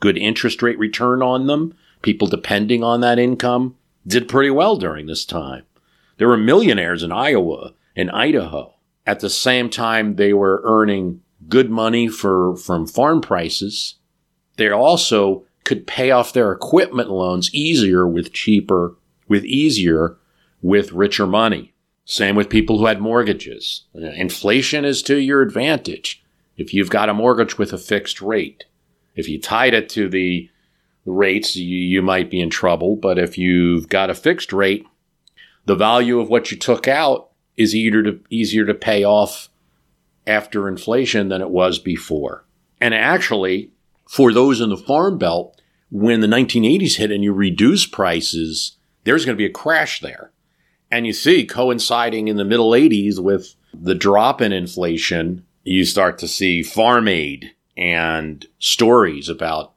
good 0.00 0.16
interest 0.16 0.62
rate 0.62 0.78
return 0.78 1.22
on 1.22 1.46
them, 1.46 1.74
people 2.02 2.28
depending 2.28 2.82
on 2.82 3.00
that 3.00 3.18
income, 3.18 3.76
did 4.06 4.28
pretty 4.28 4.50
well 4.50 4.76
during 4.76 5.06
this 5.06 5.24
time. 5.24 5.64
There 6.18 6.28
were 6.28 6.36
millionaires 6.36 7.02
in 7.02 7.12
Iowa 7.12 7.74
and 7.96 8.10
Idaho. 8.10 8.74
At 9.06 9.20
the 9.20 9.30
same 9.30 9.70
time, 9.70 10.16
they 10.16 10.32
were 10.32 10.60
earning 10.64 11.22
good 11.48 11.70
money 11.70 12.08
for, 12.08 12.56
from 12.56 12.86
farm 12.86 13.20
prices. 13.20 13.94
They 14.56 14.68
also 14.68 15.44
could 15.64 15.86
pay 15.86 16.10
off 16.10 16.32
their 16.32 16.52
equipment 16.52 17.10
loans 17.10 17.54
easier 17.54 18.06
with 18.06 18.32
cheaper, 18.32 18.96
with 19.28 19.44
easier, 19.44 20.16
with 20.60 20.92
richer 20.92 21.26
money. 21.26 21.72
Same 22.04 22.34
with 22.34 22.48
people 22.48 22.78
who 22.78 22.86
had 22.86 23.00
mortgages. 23.00 23.84
Inflation 23.94 24.84
is 24.84 25.02
to 25.02 25.18
your 25.18 25.42
advantage 25.42 26.24
if 26.56 26.74
you've 26.74 26.90
got 26.90 27.08
a 27.08 27.14
mortgage 27.14 27.58
with 27.58 27.72
a 27.72 27.78
fixed 27.78 28.20
rate. 28.20 28.64
If 29.14 29.28
you 29.28 29.40
tied 29.40 29.74
it 29.74 29.88
to 29.90 30.08
the 30.08 30.50
rates, 31.04 31.54
you, 31.54 31.76
you 31.76 32.02
might 32.02 32.30
be 32.30 32.40
in 32.40 32.50
trouble. 32.50 32.96
But 32.96 33.18
if 33.18 33.38
you've 33.38 33.88
got 33.88 34.10
a 34.10 34.14
fixed 34.14 34.52
rate, 34.52 34.86
the 35.68 35.76
value 35.76 36.18
of 36.18 36.30
what 36.30 36.50
you 36.50 36.56
took 36.56 36.88
out 36.88 37.28
is 37.58 37.74
easier 37.74 38.02
to, 38.02 38.20
easier 38.30 38.64
to 38.64 38.72
pay 38.72 39.04
off 39.04 39.50
after 40.26 40.66
inflation 40.66 41.28
than 41.28 41.42
it 41.42 41.50
was 41.50 41.78
before. 41.78 42.46
And 42.80 42.94
actually, 42.94 43.70
for 44.08 44.32
those 44.32 44.62
in 44.62 44.70
the 44.70 44.78
farm 44.78 45.18
belt, 45.18 45.60
when 45.90 46.22
the 46.22 46.26
1980s 46.26 46.96
hit 46.96 47.10
and 47.10 47.22
you 47.22 47.34
reduce 47.34 47.84
prices, 47.84 48.78
there's 49.04 49.26
going 49.26 49.36
to 49.36 49.38
be 49.38 49.44
a 49.44 49.50
crash 49.50 50.00
there. 50.00 50.30
And 50.90 51.06
you 51.06 51.12
see, 51.12 51.44
coinciding 51.44 52.28
in 52.28 52.36
the 52.36 52.46
middle 52.46 52.70
80s 52.70 53.18
with 53.18 53.54
the 53.74 53.94
drop 53.94 54.40
in 54.40 54.52
inflation, 54.52 55.44
you 55.64 55.84
start 55.84 56.16
to 56.20 56.28
see 56.28 56.62
farm 56.62 57.08
aid 57.08 57.52
and 57.76 58.46
stories 58.58 59.28
about 59.28 59.74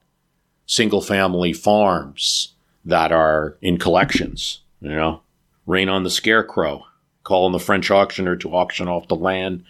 single 0.66 1.02
family 1.02 1.52
farms 1.52 2.54
that 2.86 3.12
are 3.12 3.58
in 3.62 3.78
collections, 3.78 4.62
you 4.80 4.90
know, 4.90 5.22
rain 5.66 5.90
on 5.90 6.04
the 6.04 6.10
scarecrow, 6.10 6.86
calling 7.24 7.52
the 7.52 7.60
French 7.60 7.92
auctioneer 7.92 8.36
to 8.38 8.52
auction 8.52 8.88
off 8.88 9.08
the 9.08 9.16
land. 9.16 9.64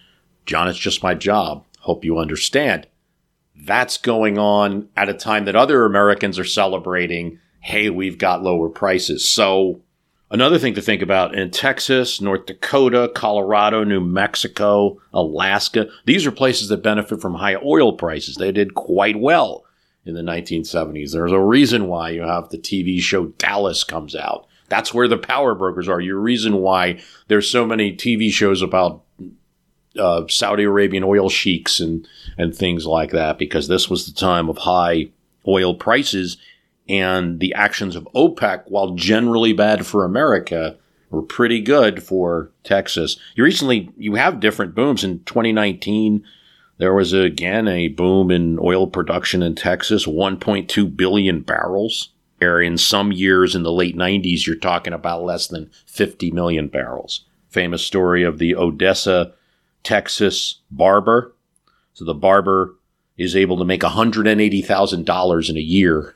John, 0.45 0.67
it's 0.67 0.79
just 0.79 1.03
my 1.03 1.13
job. 1.13 1.65
Hope 1.79 2.05
you 2.05 2.17
understand. 2.17 2.87
That's 3.55 3.97
going 3.97 4.37
on 4.37 4.89
at 4.97 5.09
a 5.09 5.13
time 5.13 5.45
that 5.45 5.55
other 5.55 5.85
Americans 5.85 6.39
are 6.39 6.45
celebrating, 6.45 7.39
hey, 7.59 7.89
we've 7.89 8.17
got 8.17 8.43
lower 8.43 8.69
prices. 8.69 9.27
So 9.27 9.81
Another 10.31 10.57
thing 10.57 10.75
to 10.75 10.81
think 10.81 11.01
about 11.01 11.35
in 11.35 11.51
Texas, 11.51 12.21
North 12.21 12.45
Dakota, 12.45 13.11
Colorado, 13.13 13.83
New 13.83 13.99
Mexico, 13.99 14.97
Alaska, 15.13 15.89
these 16.05 16.25
are 16.25 16.31
places 16.31 16.69
that 16.69 16.81
benefit 16.81 17.19
from 17.19 17.35
high 17.35 17.57
oil 17.57 17.91
prices. 17.91 18.37
They 18.37 18.53
did 18.53 18.73
quite 18.73 19.19
well 19.19 19.65
in 20.05 20.13
the 20.13 20.21
1970s. 20.21 21.11
There's 21.11 21.33
a 21.33 21.39
reason 21.39 21.89
why 21.89 22.11
you 22.11 22.21
have 22.21 22.47
the 22.47 22.57
TV 22.57 23.01
show 23.01 23.25
Dallas 23.25 23.83
comes 23.83 24.15
out. 24.15 24.47
That's 24.71 24.93
where 24.93 25.09
the 25.09 25.17
power 25.17 25.53
brokers 25.53 25.89
are. 25.89 25.99
Your 25.99 26.17
reason 26.17 26.61
why 26.61 27.01
there's 27.27 27.49
so 27.49 27.65
many 27.65 27.93
TV 27.93 28.31
shows 28.31 28.61
about 28.61 29.03
uh, 29.99 30.23
Saudi 30.29 30.63
Arabian 30.63 31.03
oil 31.03 31.29
sheiks 31.29 31.81
and 31.81 32.07
and 32.37 32.55
things 32.55 32.85
like 32.85 33.11
that 33.11 33.37
because 33.37 33.67
this 33.67 33.89
was 33.89 34.05
the 34.05 34.13
time 34.13 34.47
of 34.47 34.59
high 34.59 35.09
oil 35.45 35.75
prices 35.75 36.37
and 36.87 37.41
the 37.41 37.53
actions 37.53 37.97
of 37.97 38.07
OPEC, 38.15 38.63
while 38.67 38.95
generally 38.95 39.51
bad 39.51 39.85
for 39.85 40.05
America, 40.05 40.77
were 41.09 41.21
pretty 41.21 41.59
good 41.59 42.01
for 42.01 42.49
Texas. 42.63 43.17
You 43.35 43.43
recently 43.43 43.89
you 43.97 44.15
have 44.15 44.39
different 44.39 44.73
booms. 44.73 45.03
In 45.03 45.19
2019, 45.25 46.23
there 46.77 46.93
was 46.93 47.11
again 47.11 47.67
a 47.67 47.89
boom 47.89 48.31
in 48.31 48.57
oil 48.57 48.87
production 48.87 49.43
in 49.43 49.55
Texas, 49.55 50.05
1.2 50.05 50.95
billion 50.95 51.41
barrels. 51.41 52.10
In 52.41 52.77
some 52.77 53.11
years 53.11 53.53
in 53.53 53.61
the 53.61 53.71
late 53.71 53.95
90s, 53.95 54.47
you're 54.47 54.55
talking 54.55 54.93
about 54.93 55.23
less 55.23 55.47
than 55.47 55.69
50 55.85 56.31
million 56.31 56.67
barrels. 56.67 57.25
Famous 57.49 57.83
story 57.83 58.23
of 58.23 58.39
the 58.39 58.55
Odessa, 58.55 59.33
Texas 59.83 60.61
barber. 60.71 61.35
So 61.93 62.03
the 62.03 62.15
barber 62.15 62.75
is 63.15 63.35
able 63.35 63.57
to 63.57 63.65
make 63.65 63.81
$180,000 63.81 65.49
in 65.49 65.57
a 65.57 65.59
year 65.59 66.15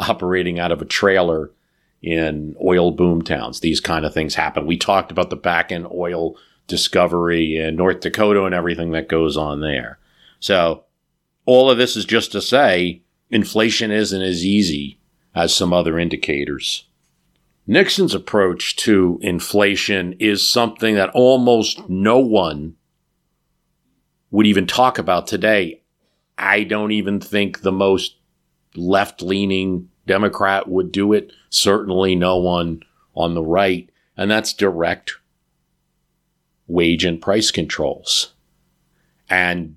operating 0.00 0.58
out 0.58 0.72
of 0.72 0.82
a 0.82 0.86
trailer 0.86 1.52
in 2.02 2.56
oil 2.62 2.90
boom 2.90 3.22
towns. 3.22 3.60
These 3.60 3.80
kind 3.80 4.04
of 4.04 4.12
things 4.12 4.34
happen. 4.34 4.66
We 4.66 4.76
talked 4.76 5.12
about 5.12 5.30
the 5.30 5.36
Bakken 5.36 5.90
oil 5.94 6.36
discovery 6.66 7.56
in 7.56 7.76
North 7.76 8.00
Dakota 8.00 8.44
and 8.44 8.54
everything 8.54 8.90
that 8.92 9.08
goes 9.08 9.36
on 9.36 9.60
there. 9.60 9.98
So 10.40 10.84
all 11.46 11.70
of 11.70 11.78
this 11.78 11.96
is 11.96 12.04
just 12.04 12.32
to 12.32 12.40
say 12.40 13.02
inflation 13.30 13.90
isn't 13.90 14.20
as 14.20 14.44
easy 14.44 14.98
as 15.34 15.54
some 15.54 15.72
other 15.72 15.98
indicators. 15.98 16.84
Nixon's 17.66 18.14
approach 18.14 18.76
to 18.76 19.18
inflation 19.22 20.14
is 20.18 20.50
something 20.50 20.94
that 20.96 21.10
almost 21.10 21.88
no 21.88 22.18
one 22.18 22.76
would 24.30 24.46
even 24.46 24.66
talk 24.66 24.98
about 24.98 25.26
today. 25.26 25.80
I 26.36 26.64
don't 26.64 26.92
even 26.92 27.20
think 27.20 27.60
the 27.60 27.72
most 27.72 28.16
left 28.76 29.22
leaning 29.22 29.88
Democrat 30.06 30.68
would 30.68 30.92
do 30.92 31.12
it. 31.12 31.32
Certainly 31.48 32.16
no 32.16 32.36
one 32.36 32.82
on 33.14 33.34
the 33.34 33.42
right. 33.42 33.88
And 34.16 34.30
that's 34.30 34.52
direct 34.52 35.14
wage 36.66 37.04
and 37.04 37.20
price 37.20 37.50
controls. 37.50 38.34
And 39.30 39.76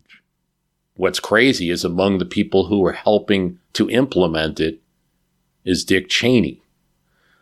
what's 0.95 1.19
crazy 1.19 1.69
is 1.69 1.85
among 1.85 2.17
the 2.17 2.25
people 2.25 2.65
who 2.65 2.85
are 2.85 2.93
helping 2.93 3.59
to 3.73 3.89
implement 3.89 4.59
it 4.59 4.81
is 5.67 5.85
Dick 5.85 6.09
Cheney. 6.09 6.61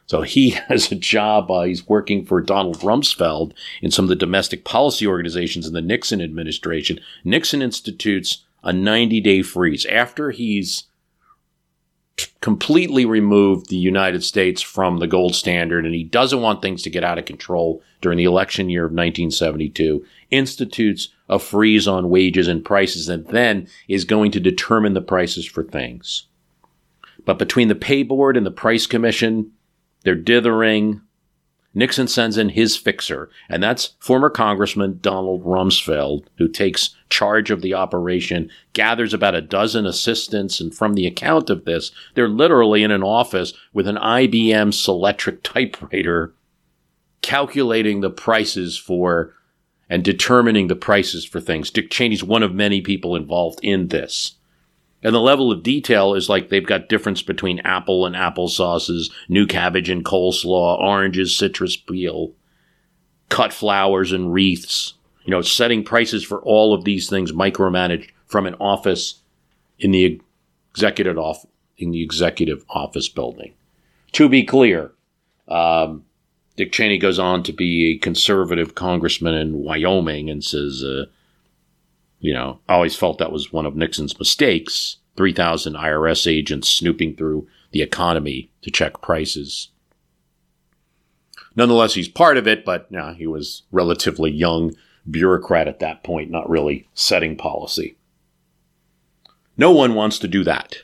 So 0.07 0.23
he 0.23 0.49
has 0.67 0.91
a 0.91 0.95
job. 0.95 1.49
Uh, 1.49 1.61
he's 1.61 1.87
working 1.87 2.25
for 2.25 2.41
Donald 2.41 2.79
Rumsfeld 2.79 3.53
in 3.81 3.91
some 3.91 4.05
of 4.05 4.09
the 4.09 4.15
domestic 4.15 4.65
policy 4.65 5.07
organizations 5.07 5.67
in 5.67 5.73
the 5.73 5.81
Nixon 5.81 6.21
administration. 6.21 6.99
Nixon 7.23 7.61
institutes 7.61 8.43
a 8.63 8.73
90 8.73 9.21
day 9.21 9.41
freeze 9.41 9.85
after 9.85 10.31
he's 10.31 10.85
completely 12.39 13.05
removed 13.05 13.69
the 13.69 13.75
United 13.75 14.23
States 14.23 14.61
from 14.61 14.99
the 14.99 15.07
gold 15.07 15.35
standard 15.35 15.85
and 15.85 15.93
he 15.93 16.03
doesn't 16.03 16.41
want 16.41 16.61
things 16.61 16.81
to 16.81 16.89
get 16.89 17.03
out 17.03 17.17
of 17.17 17.25
control 17.25 17.81
during 17.99 18.17
the 18.17 18.23
election 18.23 18.69
year 18.69 18.85
of 18.85 18.91
1972 18.91 20.05
institutes 20.31 21.09
a 21.27 21.37
freeze 21.37 21.87
on 21.87 22.09
wages 22.09 22.47
and 22.47 22.63
prices 22.63 23.09
and 23.09 23.27
then 23.27 23.67
is 23.89 24.05
going 24.05 24.31
to 24.31 24.39
determine 24.39 24.93
the 24.93 25.01
prices 25.01 25.45
for 25.45 25.63
things 25.63 26.27
but 27.25 27.39
between 27.39 27.67
the 27.67 27.75
pay 27.75 28.03
board 28.03 28.37
and 28.37 28.45
the 28.45 28.51
price 28.51 28.87
commission 28.87 29.51
they're 30.03 30.15
dithering 30.15 31.01
Nixon 31.77 32.07
sends 32.07 32.37
in 32.37 32.49
his 32.49 32.77
fixer, 32.77 33.29
and 33.49 33.61
that's 33.61 33.95
former 33.99 34.29
Congressman 34.29 34.99
Donald 35.01 35.43
Rumsfeld, 35.43 36.23
who 36.37 36.47
takes 36.47 36.95
charge 37.09 37.51
of 37.51 37.61
the 37.61 37.73
operation, 37.73 38.49
gathers 38.71 39.13
about 39.13 39.35
a 39.35 39.41
dozen 39.41 39.85
assistants, 39.85 40.61
and 40.61 40.73
from 40.73 40.93
the 40.93 41.05
account 41.05 41.49
of 41.49 41.65
this, 41.65 41.91
they're 42.13 42.29
literally 42.29 42.81
in 42.81 42.91
an 42.91 43.03
office 43.03 43.53
with 43.73 43.89
an 43.89 43.97
IBM 43.97 44.71
Selectric 44.71 45.43
typewriter 45.43 46.33
calculating 47.21 47.99
the 47.99 48.09
prices 48.09 48.77
for 48.77 49.33
and 49.89 50.03
determining 50.03 50.67
the 50.67 50.75
prices 50.75 51.25
for 51.25 51.41
things. 51.41 51.69
Dick 51.69 51.89
Cheney's 51.89 52.23
one 52.23 52.41
of 52.41 52.55
many 52.55 52.79
people 52.79 53.17
involved 53.17 53.59
in 53.61 53.89
this. 53.89 54.35
And 55.05 55.13
the 55.13 55.21
level 55.21 55.51
of 55.51 55.61
detail 55.61 56.15
is 56.15 56.29
like 56.29 56.49
they've 56.49 56.65
got 56.65 56.89
difference 56.89 57.21
between 57.21 57.59
apple 57.59 58.07
and 58.07 58.15
apple 58.15 58.47
sauces, 58.47 59.11
new 59.29 59.45
cabbage 59.45 59.87
and 59.87 60.03
coleslaw, 60.03 60.79
oranges, 60.79 61.37
citrus 61.37 61.77
peel, 61.77 62.31
cut 63.29 63.53
flowers 63.53 64.11
and 64.11 64.33
wreaths. 64.33 64.95
You 65.23 65.29
know, 65.29 65.43
setting 65.43 65.83
prices 65.83 66.23
for 66.23 66.41
all 66.41 66.73
of 66.73 66.85
these 66.85 67.07
things 67.07 67.31
micromanaged 67.31 68.09
from 68.25 68.47
an 68.47 68.55
office 68.55 69.21
in 69.77 69.91
the 69.91 70.19
executive 70.71 71.19
off 71.19 71.45
in 71.77 71.91
the 71.91 72.01
executive 72.01 72.65
office 72.67 73.07
building. 73.07 73.53
To 74.13 74.27
be 74.27 74.43
clear, 74.43 74.91
um, 75.47 76.03
Dick 76.55 76.71
Cheney 76.71 76.97
goes 76.97 77.19
on 77.19 77.43
to 77.43 77.53
be 77.53 77.91
a 77.91 77.99
conservative 77.99 78.73
congressman 78.73 79.35
in 79.35 79.59
Wyoming 79.59 80.31
and 80.31 80.43
says, 80.43 80.83
uh, 80.83 81.05
you 82.25 82.33
know, 82.33 82.59
I 82.67 82.73
always 82.73 82.95
felt 82.95 83.19
that 83.19 83.31
was 83.31 83.53
one 83.53 83.65
of 83.65 83.75
Nixon's 83.75 84.17
mistakes 84.17 84.97
3,000 85.17 85.75
IRS 85.75 86.29
agents 86.29 86.69
snooping 86.69 87.15
through 87.15 87.47
the 87.71 87.81
economy 87.81 88.51
to 88.63 88.71
check 88.71 89.01
prices. 89.01 89.69
Nonetheless, 91.55 91.93
he's 91.93 92.09
part 92.09 92.37
of 92.37 92.47
it, 92.47 92.65
but 92.65 92.89
he 93.15 93.25
was 93.25 93.63
relatively 93.71 94.29
young 94.29 94.73
bureaucrat 95.09 95.67
at 95.67 95.79
that 95.79 96.03
point, 96.03 96.31
not 96.31 96.49
really 96.49 96.89
setting 96.93 97.37
policy. 97.37 97.95
No 99.55 99.71
one 99.71 99.93
wants 99.93 100.19
to 100.19 100.27
do 100.27 100.43
that. 100.43 100.77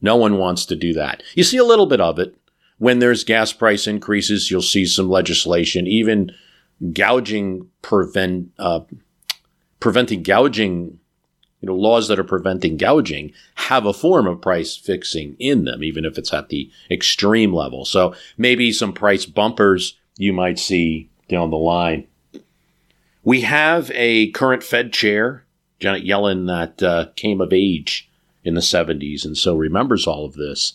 No 0.00 0.16
one 0.16 0.38
wants 0.38 0.64
to 0.66 0.76
do 0.76 0.92
that. 0.94 1.22
You 1.34 1.42
see 1.42 1.56
a 1.56 1.64
little 1.64 1.86
bit 1.86 2.00
of 2.00 2.18
it. 2.18 2.36
When 2.78 3.00
there's 3.00 3.24
gas 3.24 3.52
price 3.52 3.86
increases, 3.86 4.50
you'll 4.50 4.62
see 4.62 4.86
some 4.86 5.08
legislation, 5.08 5.86
even 5.86 6.32
gouging 6.92 7.68
prevent, 7.82 8.52
uh, 8.58 8.80
preventing 9.80 10.22
gouging, 10.22 10.98
you 11.60 11.66
know, 11.66 11.74
laws 11.74 12.08
that 12.08 12.18
are 12.18 12.24
preventing 12.24 12.76
gouging 12.76 13.32
have 13.56 13.84
a 13.84 13.92
form 13.92 14.26
of 14.26 14.40
price 14.40 14.76
fixing 14.76 15.36
in 15.38 15.64
them, 15.64 15.82
even 15.82 16.04
if 16.04 16.16
it's 16.16 16.32
at 16.32 16.48
the 16.48 16.70
extreme 16.90 17.52
level. 17.52 17.84
So 17.84 18.14
maybe 18.38 18.72
some 18.72 18.92
price 18.92 19.26
bumpers 19.26 19.98
you 20.16 20.32
might 20.32 20.58
see 20.58 21.08
down 21.28 21.50
the 21.50 21.56
line. 21.56 22.06
We 23.22 23.42
have 23.42 23.90
a 23.94 24.30
current 24.30 24.62
Fed 24.62 24.92
chair, 24.92 25.44
Janet 25.78 26.04
Yellen, 26.04 26.46
that 26.46 26.82
uh, 26.82 27.06
came 27.16 27.40
of 27.40 27.52
age 27.52 28.10
in 28.44 28.54
the 28.54 28.60
70s 28.60 29.24
and 29.24 29.36
so 29.36 29.54
remembers 29.56 30.06
all 30.06 30.24
of 30.24 30.34
this. 30.34 30.74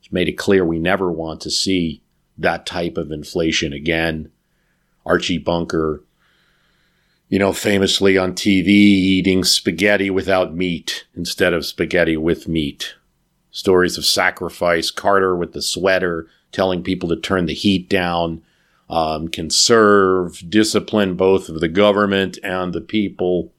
It's 0.00 0.12
made 0.12 0.28
it 0.28 0.32
clear 0.32 0.64
we 0.64 0.78
never 0.78 1.10
want 1.10 1.40
to 1.42 1.50
see 1.50 2.02
that 2.36 2.66
type 2.66 2.96
of 2.96 3.10
inflation 3.10 3.72
again. 3.72 4.30
Archie 5.04 5.38
Bunker 5.38 6.02
you 7.28 7.38
know, 7.38 7.52
famously 7.52 8.16
on 8.16 8.32
TV 8.32 8.68
eating 8.68 9.44
spaghetti 9.44 10.08
without 10.10 10.54
meat 10.54 11.06
instead 11.14 11.52
of 11.52 11.66
spaghetti 11.66 12.16
with 12.16 12.48
meat. 12.48 12.94
Stories 13.50 13.98
of 13.98 14.04
sacrifice, 14.04 14.90
Carter 14.90 15.36
with 15.36 15.52
the 15.52 15.62
sweater 15.62 16.26
telling 16.52 16.82
people 16.82 17.08
to 17.08 17.16
turn 17.16 17.46
the 17.46 17.54
heat 17.54 17.88
down, 17.88 18.42
um, 18.88 19.28
conserve, 19.28 20.42
discipline 20.48 21.14
both 21.14 21.48
of 21.48 21.60
the 21.60 21.68
government 21.68 22.38
and 22.42 22.72
the 22.72 22.80
people. 22.80 23.52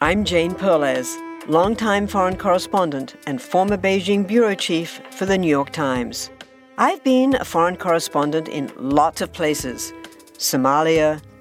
I'm 0.00 0.24
Jane 0.24 0.54
Perlez, 0.54 1.16
longtime 1.48 2.06
foreign 2.06 2.36
correspondent 2.36 3.16
and 3.26 3.40
former 3.40 3.76
Beijing 3.76 4.26
bureau 4.26 4.54
chief 4.54 5.00
for 5.10 5.26
the 5.26 5.36
New 5.36 5.48
York 5.48 5.70
Times. 5.70 6.30
I've 6.78 7.04
been 7.04 7.34
a 7.34 7.44
foreign 7.44 7.76
correspondent 7.76 8.48
in 8.48 8.72
lots 8.76 9.20
of 9.20 9.32
places 9.32 9.92
Somalia, 10.38 11.22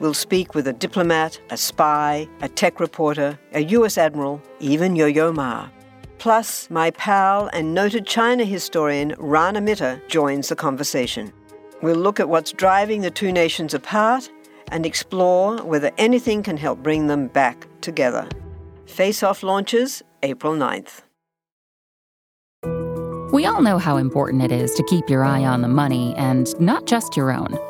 We'll 0.00 0.14
speak 0.14 0.54
with 0.54 0.66
a 0.66 0.72
diplomat, 0.72 1.38
a 1.50 1.58
spy, 1.58 2.26
a 2.40 2.48
tech 2.48 2.80
reporter, 2.80 3.38
a 3.52 3.60
US 3.76 3.98
admiral, 3.98 4.40
even 4.58 4.96
Yo 4.96 5.04
Yo 5.04 5.30
Ma. 5.30 5.68
Plus, 6.16 6.70
my 6.70 6.90
pal 6.92 7.50
and 7.52 7.74
noted 7.74 8.06
China 8.06 8.46
historian 8.46 9.14
Rana 9.18 9.60
Mitter 9.60 10.02
joins 10.08 10.48
the 10.48 10.56
conversation. 10.56 11.30
We'll 11.82 11.96
look 11.96 12.18
at 12.18 12.30
what's 12.30 12.52
driving 12.52 13.02
the 13.02 13.10
two 13.10 13.30
nations 13.30 13.74
apart 13.74 14.30
and 14.72 14.86
explore 14.86 15.58
whether 15.58 15.90
anything 15.98 16.42
can 16.42 16.56
help 16.56 16.82
bring 16.82 17.06
them 17.06 17.26
back 17.26 17.66
together. 17.82 18.26
Face 18.86 19.22
Off 19.22 19.42
launches 19.42 20.02
April 20.22 20.54
9th. 20.54 21.02
We 23.34 23.44
all 23.44 23.60
know 23.60 23.76
how 23.76 23.98
important 23.98 24.42
it 24.42 24.50
is 24.50 24.74
to 24.76 24.82
keep 24.84 25.10
your 25.10 25.24
eye 25.24 25.44
on 25.44 25.60
the 25.60 25.68
money 25.68 26.14
and 26.16 26.58
not 26.58 26.86
just 26.86 27.18
your 27.18 27.30
own. 27.30 27.69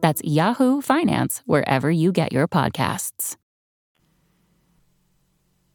That's 0.00 0.22
Yahoo 0.24 0.80
Finance, 0.80 1.42
wherever 1.46 1.90
you 1.90 2.12
get 2.12 2.32
your 2.32 2.48
podcasts. 2.48 3.36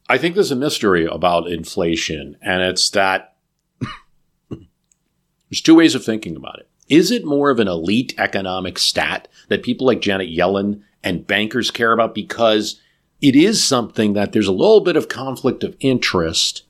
I 0.07 0.17
think 0.17 0.35
there's 0.35 0.51
a 0.51 0.55
mystery 0.55 1.05
about 1.05 1.47
inflation, 1.47 2.37
and 2.41 2.61
it's 2.61 2.89
that 2.91 3.35
there's 4.49 5.61
two 5.63 5.75
ways 5.75 5.95
of 5.95 6.05
thinking 6.05 6.35
about 6.35 6.59
it. 6.59 6.69
Is 6.87 7.09
it 7.09 7.25
more 7.25 7.49
of 7.49 7.59
an 7.59 7.67
elite 7.67 8.13
economic 8.17 8.77
stat 8.77 9.27
that 9.47 9.63
people 9.63 9.87
like 9.87 10.01
Janet 10.01 10.29
Yellen 10.29 10.81
and 11.03 11.25
bankers 11.25 11.71
care 11.71 11.91
about 11.91 12.13
because 12.13 12.79
it 13.21 13.35
is 13.35 13.63
something 13.63 14.13
that 14.13 14.31
there's 14.31 14.47
a 14.47 14.51
little 14.51 14.81
bit 14.81 14.95
of 14.95 15.09
conflict 15.09 15.63
of 15.63 15.75
interest? 15.79 16.63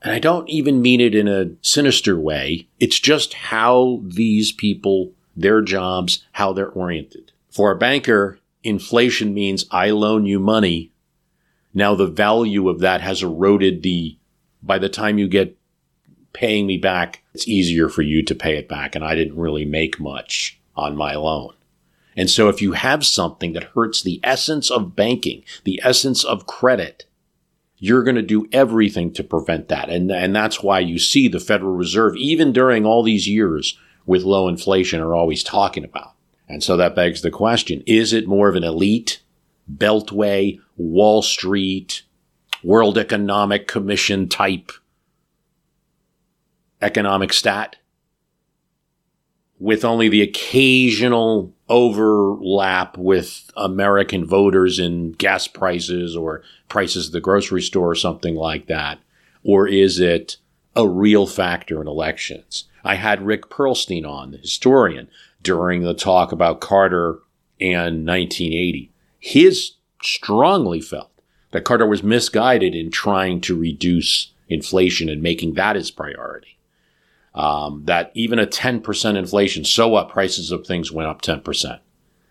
And 0.00 0.12
I 0.12 0.18
don't 0.18 0.48
even 0.48 0.80
mean 0.80 1.00
it 1.00 1.14
in 1.14 1.28
a 1.28 1.50
sinister 1.60 2.18
way. 2.18 2.68
It's 2.80 2.98
just 2.98 3.34
how 3.34 4.00
these 4.02 4.50
people 4.52 5.12
their 5.36 5.62
jobs, 5.62 6.24
how 6.32 6.52
they're 6.52 6.70
oriented. 6.70 7.32
For 7.50 7.70
a 7.70 7.78
banker, 7.78 8.38
inflation 8.62 9.34
means 9.34 9.66
I 9.70 9.90
loan 9.90 10.26
you 10.26 10.38
money. 10.38 10.92
Now 11.74 11.94
the 11.94 12.06
value 12.06 12.68
of 12.68 12.80
that 12.80 13.00
has 13.00 13.22
eroded 13.22 13.82
the, 13.82 14.16
by 14.62 14.78
the 14.78 14.88
time 14.88 15.18
you 15.18 15.28
get 15.28 15.56
paying 16.32 16.66
me 16.66 16.76
back, 16.76 17.22
it's 17.34 17.48
easier 17.48 17.88
for 17.88 18.02
you 18.02 18.22
to 18.22 18.34
pay 18.34 18.56
it 18.56 18.68
back. 18.68 18.94
And 18.94 19.04
I 19.04 19.14
didn't 19.14 19.36
really 19.36 19.64
make 19.64 20.00
much 20.00 20.58
on 20.76 20.96
my 20.96 21.14
loan. 21.14 21.54
And 22.16 22.30
so 22.30 22.48
if 22.48 22.60
you 22.60 22.72
have 22.72 23.06
something 23.06 23.54
that 23.54 23.64
hurts 23.74 24.02
the 24.02 24.20
essence 24.22 24.70
of 24.70 24.94
banking, 24.94 25.44
the 25.64 25.80
essence 25.82 26.24
of 26.24 26.46
credit, 26.46 27.06
you're 27.78 28.04
going 28.04 28.16
to 28.16 28.22
do 28.22 28.46
everything 28.52 29.12
to 29.14 29.24
prevent 29.24 29.68
that. 29.68 29.88
And, 29.88 30.10
and 30.10 30.36
that's 30.36 30.62
why 30.62 30.80
you 30.80 30.98
see 30.98 31.26
the 31.26 31.40
Federal 31.40 31.74
Reserve, 31.74 32.16
even 32.16 32.52
during 32.52 32.84
all 32.84 33.02
these 33.02 33.26
years 33.28 33.78
with 34.06 34.22
low 34.22 34.48
inflation, 34.48 35.00
are 35.00 35.14
always 35.14 35.42
talking 35.42 35.84
about. 35.84 36.12
And 36.48 36.62
so 36.62 36.76
that 36.76 36.94
begs 36.94 37.22
the 37.22 37.30
question, 37.30 37.82
is 37.86 38.12
it 38.12 38.26
more 38.26 38.48
of 38.48 38.56
an 38.56 38.64
elite, 38.64 39.22
Beltway, 39.72 40.58
Wall 40.76 41.22
Street, 41.22 42.02
World 42.62 42.98
Economic 42.98 43.66
Commission 43.66 44.28
type 44.28 44.72
economic 46.80 47.32
stat 47.32 47.76
with 49.58 49.84
only 49.84 50.08
the 50.08 50.22
occasional 50.22 51.54
overlap 51.68 52.98
with 52.98 53.48
American 53.56 54.26
voters 54.26 54.80
in 54.80 55.12
gas 55.12 55.46
prices 55.46 56.16
or 56.16 56.42
prices 56.68 57.06
at 57.06 57.12
the 57.12 57.20
grocery 57.20 57.62
store 57.62 57.90
or 57.90 57.94
something 57.94 58.34
like 58.34 58.66
that? 58.66 58.98
Or 59.44 59.68
is 59.68 60.00
it 60.00 60.36
a 60.74 60.88
real 60.88 61.26
factor 61.26 61.80
in 61.80 61.88
elections? 61.88 62.64
I 62.84 62.96
had 62.96 63.26
Rick 63.26 63.48
Perlstein 63.48 64.06
on, 64.06 64.32
the 64.32 64.38
historian, 64.38 65.08
during 65.42 65.82
the 65.82 65.94
talk 65.94 66.32
about 66.32 66.60
Carter 66.60 67.20
and 67.60 68.06
1980. 68.06 68.90
His 69.18 69.72
strongly 70.02 70.80
felt 70.80 71.10
that 71.52 71.64
Carter 71.64 71.86
was 71.86 72.02
misguided 72.02 72.74
in 72.74 72.90
trying 72.90 73.40
to 73.42 73.56
reduce 73.56 74.32
inflation 74.48 75.08
and 75.08 75.22
making 75.22 75.54
that 75.54 75.76
his 75.76 75.90
priority. 75.90 76.58
Um, 77.34 77.84
that 77.86 78.10
even 78.14 78.38
a 78.38 78.46
10% 78.46 79.16
inflation, 79.16 79.64
so 79.64 79.88
what? 79.88 80.08
Prices 80.08 80.50
of 80.50 80.66
things 80.66 80.92
went 80.92 81.08
up 81.08 81.22
10%. 81.22 81.80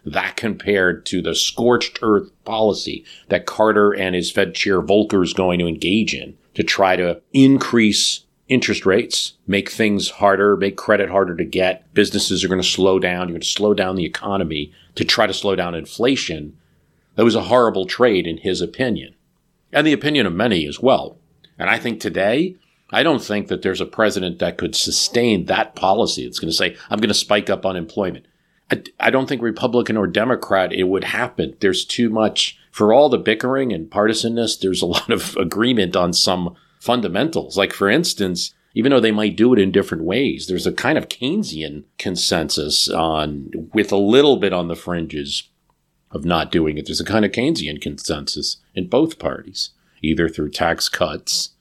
That 0.06 0.36
compared 0.36 1.06
to 1.08 1.22
the 1.22 1.34
scorched 1.34 2.00
earth 2.02 2.32
policy 2.44 3.06
that 3.30 3.46
Carter 3.46 3.92
and 3.92 4.16
his 4.16 4.32
Fed 4.32 4.54
chair 4.54 4.82
Volcker 4.82 5.24
is 5.24 5.34
going 5.34 5.60
to 5.60 5.68
engage 5.68 6.14
in 6.14 6.38
to 6.56 6.64
try 6.64 6.96
to 6.96 7.22
increase 7.34 8.26
interest 8.52 8.86
rates, 8.86 9.34
make 9.48 9.72
things 9.72 10.10
harder, 10.10 10.58
make 10.58 10.76
credit 10.76 11.10
harder 11.10 11.36
to 11.38 11.46
get. 11.46 11.92
Businesses 11.94 12.44
are 12.44 12.50
going 12.50 12.62
to 12.62 12.68
slow 12.68 13.00
down. 13.00 13.30
You're 13.30 13.36
going 13.36 13.42
to 13.42 13.48
slow 13.48 13.74
down 13.74 13.96
the 13.96 14.06
economy 14.06 14.74
to 14.96 15.06
try 15.06 15.26
to 15.26 15.34
slow 15.34 15.56
down 15.56 15.74
inflation. 15.74 16.58
That 17.16 17.24
was 17.24 17.36
a 17.36 17.44
horrible 17.44 17.86
trade 17.86 18.28
in 18.28 18.38
his 18.38 18.60
opinion 18.60 19.16
and 19.72 19.88
the 19.88 19.94
opinion 19.94 20.26
of 20.26 20.34
many 20.34 20.68
as 20.68 20.82
well. 20.82 21.18
And 21.58 21.70
I 21.70 21.80
think 21.80 22.02
today, 22.02 22.58
I 22.90 23.04
don't 23.04 23.24
think 23.24 23.48
that 23.48 23.62
there's 23.62 23.80
a 23.80 23.86
president 23.86 24.40
that 24.40 24.58
could 24.58 24.76
sustain 24.76 25.46
that 25.46 25.76
policy. 25.76 26.26
It's 26.26 26.40
going 26.40 26.52
to 26.52 26.58
say, 26.58 26.76
I'm 26.90 27.00
going 27.00 27.08
to 27.08 27.14
spike 27.14 27.50
up 27.50 27.66
unemployment. 27.66 28.26
I, 28.70 28.84
I 29.00 29.10
don't 29.12 29.28
think 29.28 29.42
Republican 29.42 29.96
or 29.96 30.08
Democrat 30.08 30.74
it 30.74 30.84
would 30.84 31.06
happen. 31.06 31.56
There's 31.62 31.86
too 31.86 32.10
much, 32.10 32.60
for 32.70 32.92
all 32.92 33.08
the 33.08 33.18
bickering 33.18 33.72
and 33.72 33.90
partisanness, 33.90 34.60
there's 34.60 34.82
a 34.82 34.88
lot 34.88 35.10
of 35.10 35.38
agreement 35.38 35.96
on 35.96 36.12
some 36.12 36.56
fundamentals. 36.82 37.58
Like, 37.58 37.72
for 37.72 37.90
instance, 37.90 38.54
even 38.74 38.90
though 38.90 39.00
they 39.00 39.12
might 39.12 39.38
do 39.38 39.54
it 39.54 39.60
in 39.60 39.72
different 39.72 40.04
ways, 40.04 40.48
there's 40.48 40.68
a 40.68 40.74
kind 40.74 40.98
of 40.98 41.08
Keynesian 41.08 41.84
consensus 41.98 42.90
on, 42.90 43.70
with 43.74 43.92
a 43.92 43.98
little 43.98 44.38
bit 44.38 44.52
on 44.52 44.68
the 44.68 44.76
fringes 44.76 45.50
of 46.12 46.26
not 46.26 46.52
doing 46.52 46.78
it. 46.78 46.86
There's 46.86 47.00
a 47.00 47.06
kind 47.06 47.24
of 47.24 47.32
Keynesian 47.32 47.82
consensus 47.82 48.58
in 48.76 48.88
both 48.88 49.20
parties, 49.20 49.70
either 50.02 50.28
through 50.28 50.50
tax 50.50 50.90
cuts 50.90 51.52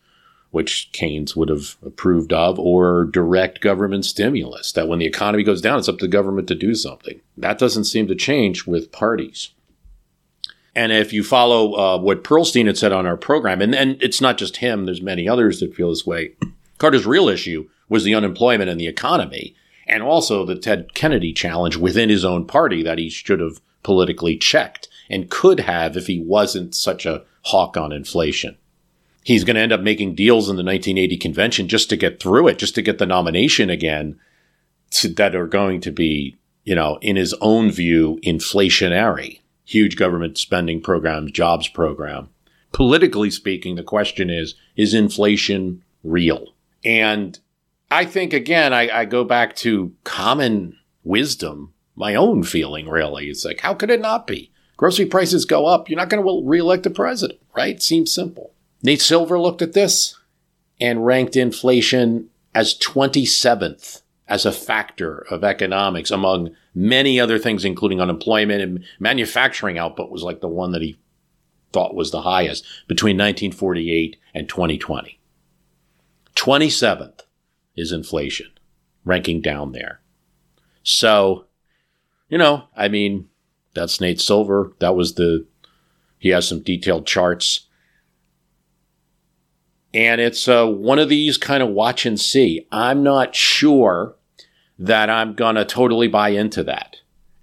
which 0.51 0.91
Keynes 0.93 1.37
would 1.37 1.49
have 1.49 1.77
approved 1.85 2.33
of, 2.33 2.59
or 2.59 3.05
direct 3.05 3.61
government 3.61 4.05
stimulus. 4.05 4.73
That 4.73 4.89
when 4.89 4.99
the 4.99 5.07
economy 5.07 5.45
goes 5.45 5.61
down, 5.61 5.79
it's 5.79 5.89
up 5.89 5.99
to 5.99 6.07
the 6.07 6.11
government 6.11 6.49
to 6.49 6.55
do 6.55 6.75
something. 6.75 7.21
That 7.37 7.59
doesn't 7.59 7.85
seem 7.85 8.09
to 8.09 8.15
change 8.15 8.67
with 8.67 8.93
parties. 8.93 9.51
And 10.75 10.93
if 10.93 11.13
you 11.13 11.25
follow 11.25 11.75
uh, 11.75 11.99
what 11.99 12.25
Perlstein 12.25 12.67
had 12.67 12.79
said 12.79 12.93
on 12.93 13.07
our 13.07 13.17
program, 13.17 13.61
and, 13.61 13.75
and 13.75 14.01
it's 14.03 14.21
not 14.21 14.39
just 14.39 14.59
him, 14.59 14.87
there's 14.87 15.03
many 15.03 15.29
others 15.29 15.61
that 15.61 15.75
feel 15.75 15.91
this 15.91 16.07
way. 16.07 16.33
Carter's 16.79 17.07
real 17.07 17.29
issue 17.29 17.69
was 17.89 18.05
the 18.05 18.15
unemployment 18.15 18.71
and 18.71 18.81
the 18.81 18.87
economy, 18.87 19.55
and 19.87 20.03
also 20.03 20.45
the 20.45 20.57
Ted 20.57 20.95
Kennedy 20.95 21.33
challenge 21.33 21.77
within 21.77 22.09
his 22.09 22.25
own 22.25 22.47
party 22.47 22.83
that 22.83 22.99
he 22.99 23.09
should 23.09 23.41
have 23.41 23.61
politically 23.83 24.37
checked 24.37 24.89
and 25.09 25.31
could 25.31 25.61
have 25.61 25.97
if 25.97 26.07
he 26.07 26.21
wasn't 26.21 26.75
such 26.75 27.05
a 27.05 27.25
hawk 27.43 27.77
on 27.77 27.93
inflation 27.93 28.57
he's 29.23 29.45
going 29.45 29.57
to 29.57 29.63
end 29.63 29.73
up 29.73 29.81
making 29.81 30.15
deals 30.15 30.49
in 30.49 30.57
the 30.57 30.63
1980 30.63 31.17
convention 31.17 31.69
just 31.69 31.91
to 31.91 31.97
get 31.97 32.21
through 32.21 32.49
it, 32.49 32.59
just 32.59 32.75
to 32.75 32.83
get 32.83 32.99
the 32.99 33.07
nomination 33.07 33.71
again 33.71 34.19
to, 34.91 35.09
that 35.09 35.35
are 35.35 35.47
going 35.47 35.81
to 35.81 35.91
be, 35.91 36.37
you 36.65 36.75
know, 36.75 36.99
in 37.01 37.17
his 37.17 37.35
own 37.41 37.71
view, 37.71 38.19
inflationary. 38.25 39.40
Huge 39.71 39.95
government 39.95 40.37
spending 40.37 40.81
programs, 40.81 41.31
jobs 41.31 41.69
program. 41.69 42.31
Politically 42.73 43.31
speaking, 43.31 43.77
the 43.77 43.85
question 43.85 44.29
is, 44.29 44.57
is 44.75 44.95
inflation 44.95 45.85
real? 46.03 46.55
And 46.85 47.39
I 47.89 48.05
think, 48.05 48.33
again, 48.33 48.73
I, 48.73 48.89
I 48.91 49.05
go 49.05 49.23
back 49.23 49.55
to 49.57 49.95
common 50.03 50.77
wisdom, 51.05 51.73
my 51.95 52.17
own 52.17 52.43
feeling, 52.43 52.89
really. 52.89 53.27
It's 53.27 53.45
like, 53.45 53.61
how 53.61 53.75
could 53.75 53.91
it 53.91 54.01
not 54.01 54.27
be? 54.27 54.51
Grocery 54.77 55.07
prices 55.07 55.45
go 55.45 55.67
up. 55.67 55.89
You're 55.89 55.99
not 55.99 56.09
going 56.09 56.25
to 56.25 56.49
reelect 56.49 56.83
the 56.83 56.91
president, 56.91 57.39
right? 57.55 57.81
Seems 57.81 58.13
simple. 58.13 58.53
Nate 58.83 59.01
Silver 59.01 59.39
looked 59.39 59.63
at 59.63 59.73
this 59.73 60.19
and 60.81 61.07
ranked 61.07 61.37
inflation 61.37 62.29
as 62.57 62.77
27th 62.77 64.03
as 64.27 64.45
a 64.45 64.51
factor 64.51 65.25
of 65.31 65.45
economics 65.45 66.11
among 66.11 66.57
many 66.75 67.19
other 67.19 67.39
things, 67.39 67.65
including 67.65 68.01
unemployment 68.01 68.63
and 68.63 68.85
manufacturing 68.99 69.79
output 69.79 70.11
was 70.11 70.23
like 70.23 70.41
the 70.41 70.49
one 70.49 70.73
that 70.73 70.83
he 70.83 70.99
thought 71.73 71.95
was 71.95 72.11
the 72.11 72.23
highest 72.23 72.65
between 72.89 73.17
1948 73.17 74.17
and 74.35 74.49
2020. 74.49 75.19
27th 76.37 77.21
is 77.77 77.93
inflation, 77.93 78.49
ranking 79.05 79.41
down 79.41 79.73
there. 79.73 80.01
So, 80.83 81.47
you 82.29 82.39
know, 82.39 82.65
I 82.77 82.89
mean, 82.89 83.29
that's 83.75 84.01
Nate 84.01 84.21
Silver. 84.21 84.73
That 84.79 84.97
was 84.97 85.15
the, 85.15 85.47
he 86.19 86.31
has 86.31 86.49
some 86.49 86.61
detailed 86.61 87.07
charts 87.07 87.67
and 89.93 90.21
it's 90.21 90.47
uh, 90.47 90.67
one 90.67 90.99
of 90.99 91.09
these 91.09 91.37
kind 91.37 91.63
of 91.63 91.71
watch 91.71 92.07
and 92.07 92.19
see. 92.19 92.67
I'm 92.71 93.03
not 93.03 93.35
sure 93.35 94.15
that 94.81 95.11
I'm 95.11 95.35
going 95.35 95.57
to 95.57 95.65
totally 95.65 96.09
buy 96.09 96.31
into 96.31 96.65
that. 96.65 96.97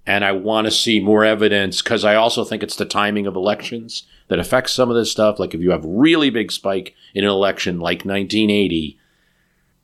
And 0.05 0.25
I 0.25 0.31
want 0.31 0.65
to 0.65 0.71
see 0.71 0.99
more 0.99 1.23
evidence 1.23 1.81
because 1.81 2.03
I 2.03 2.15
also 2.15 2.43
think 2.43 2.63
it's 2.63 2.75
the 2.75 2.85
timing 2.85 3.27
of 3.27 3.35
elections 3.35 4.07
that 4.27 4.39
affects 4.39 4.73
some 4.73 4.89
of 4.89 4.95
this 4.95 5.11
stuff. 5.11 5.39
Like 5.39 5.53
if 5.53 5.61
you 5.61 5.71
have 5.71 5.85
really 5.85 6.29
big 6.29 6.51
spike 6.51 6.95
in 7.13 7.23
an 7.23 7.29
election 7.29 7.79
like 7.79 7.99
1980, 7.99 8.97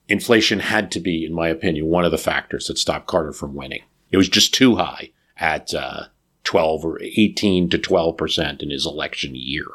inflation 0.08 0.62
had 0.62 0.92
to 0.92 1.00
be, 1.00 1.26
in 1.26 1.34
my 1.34 1.48
opinion, 1.48 1.88
one 1.88 2.06
of 2.06 2.12
the 2.12 2.18
factors 2.18 2.68
that 2.68 2.78
stopped 2.78 3.06
Carter 3.06 3.34
from 3.34 3.54
winning. 3.54 3.84
It 4.12 4.18
was 4.18 4.30
just 4.30 4.54
too 4.54 4.78
high 4.78 5.12
at 5.38 5.74
uh, 5.74 6.06
12 6.46 6.86
or 6.86 7.02
18 7.02 7.70
to 7.70 7.78
12 7.78 8.18
percent 8.18 8.64
in 8.64 8.72
his 8.72 8.86
election 8.86 9.36
year. 9.36 9.68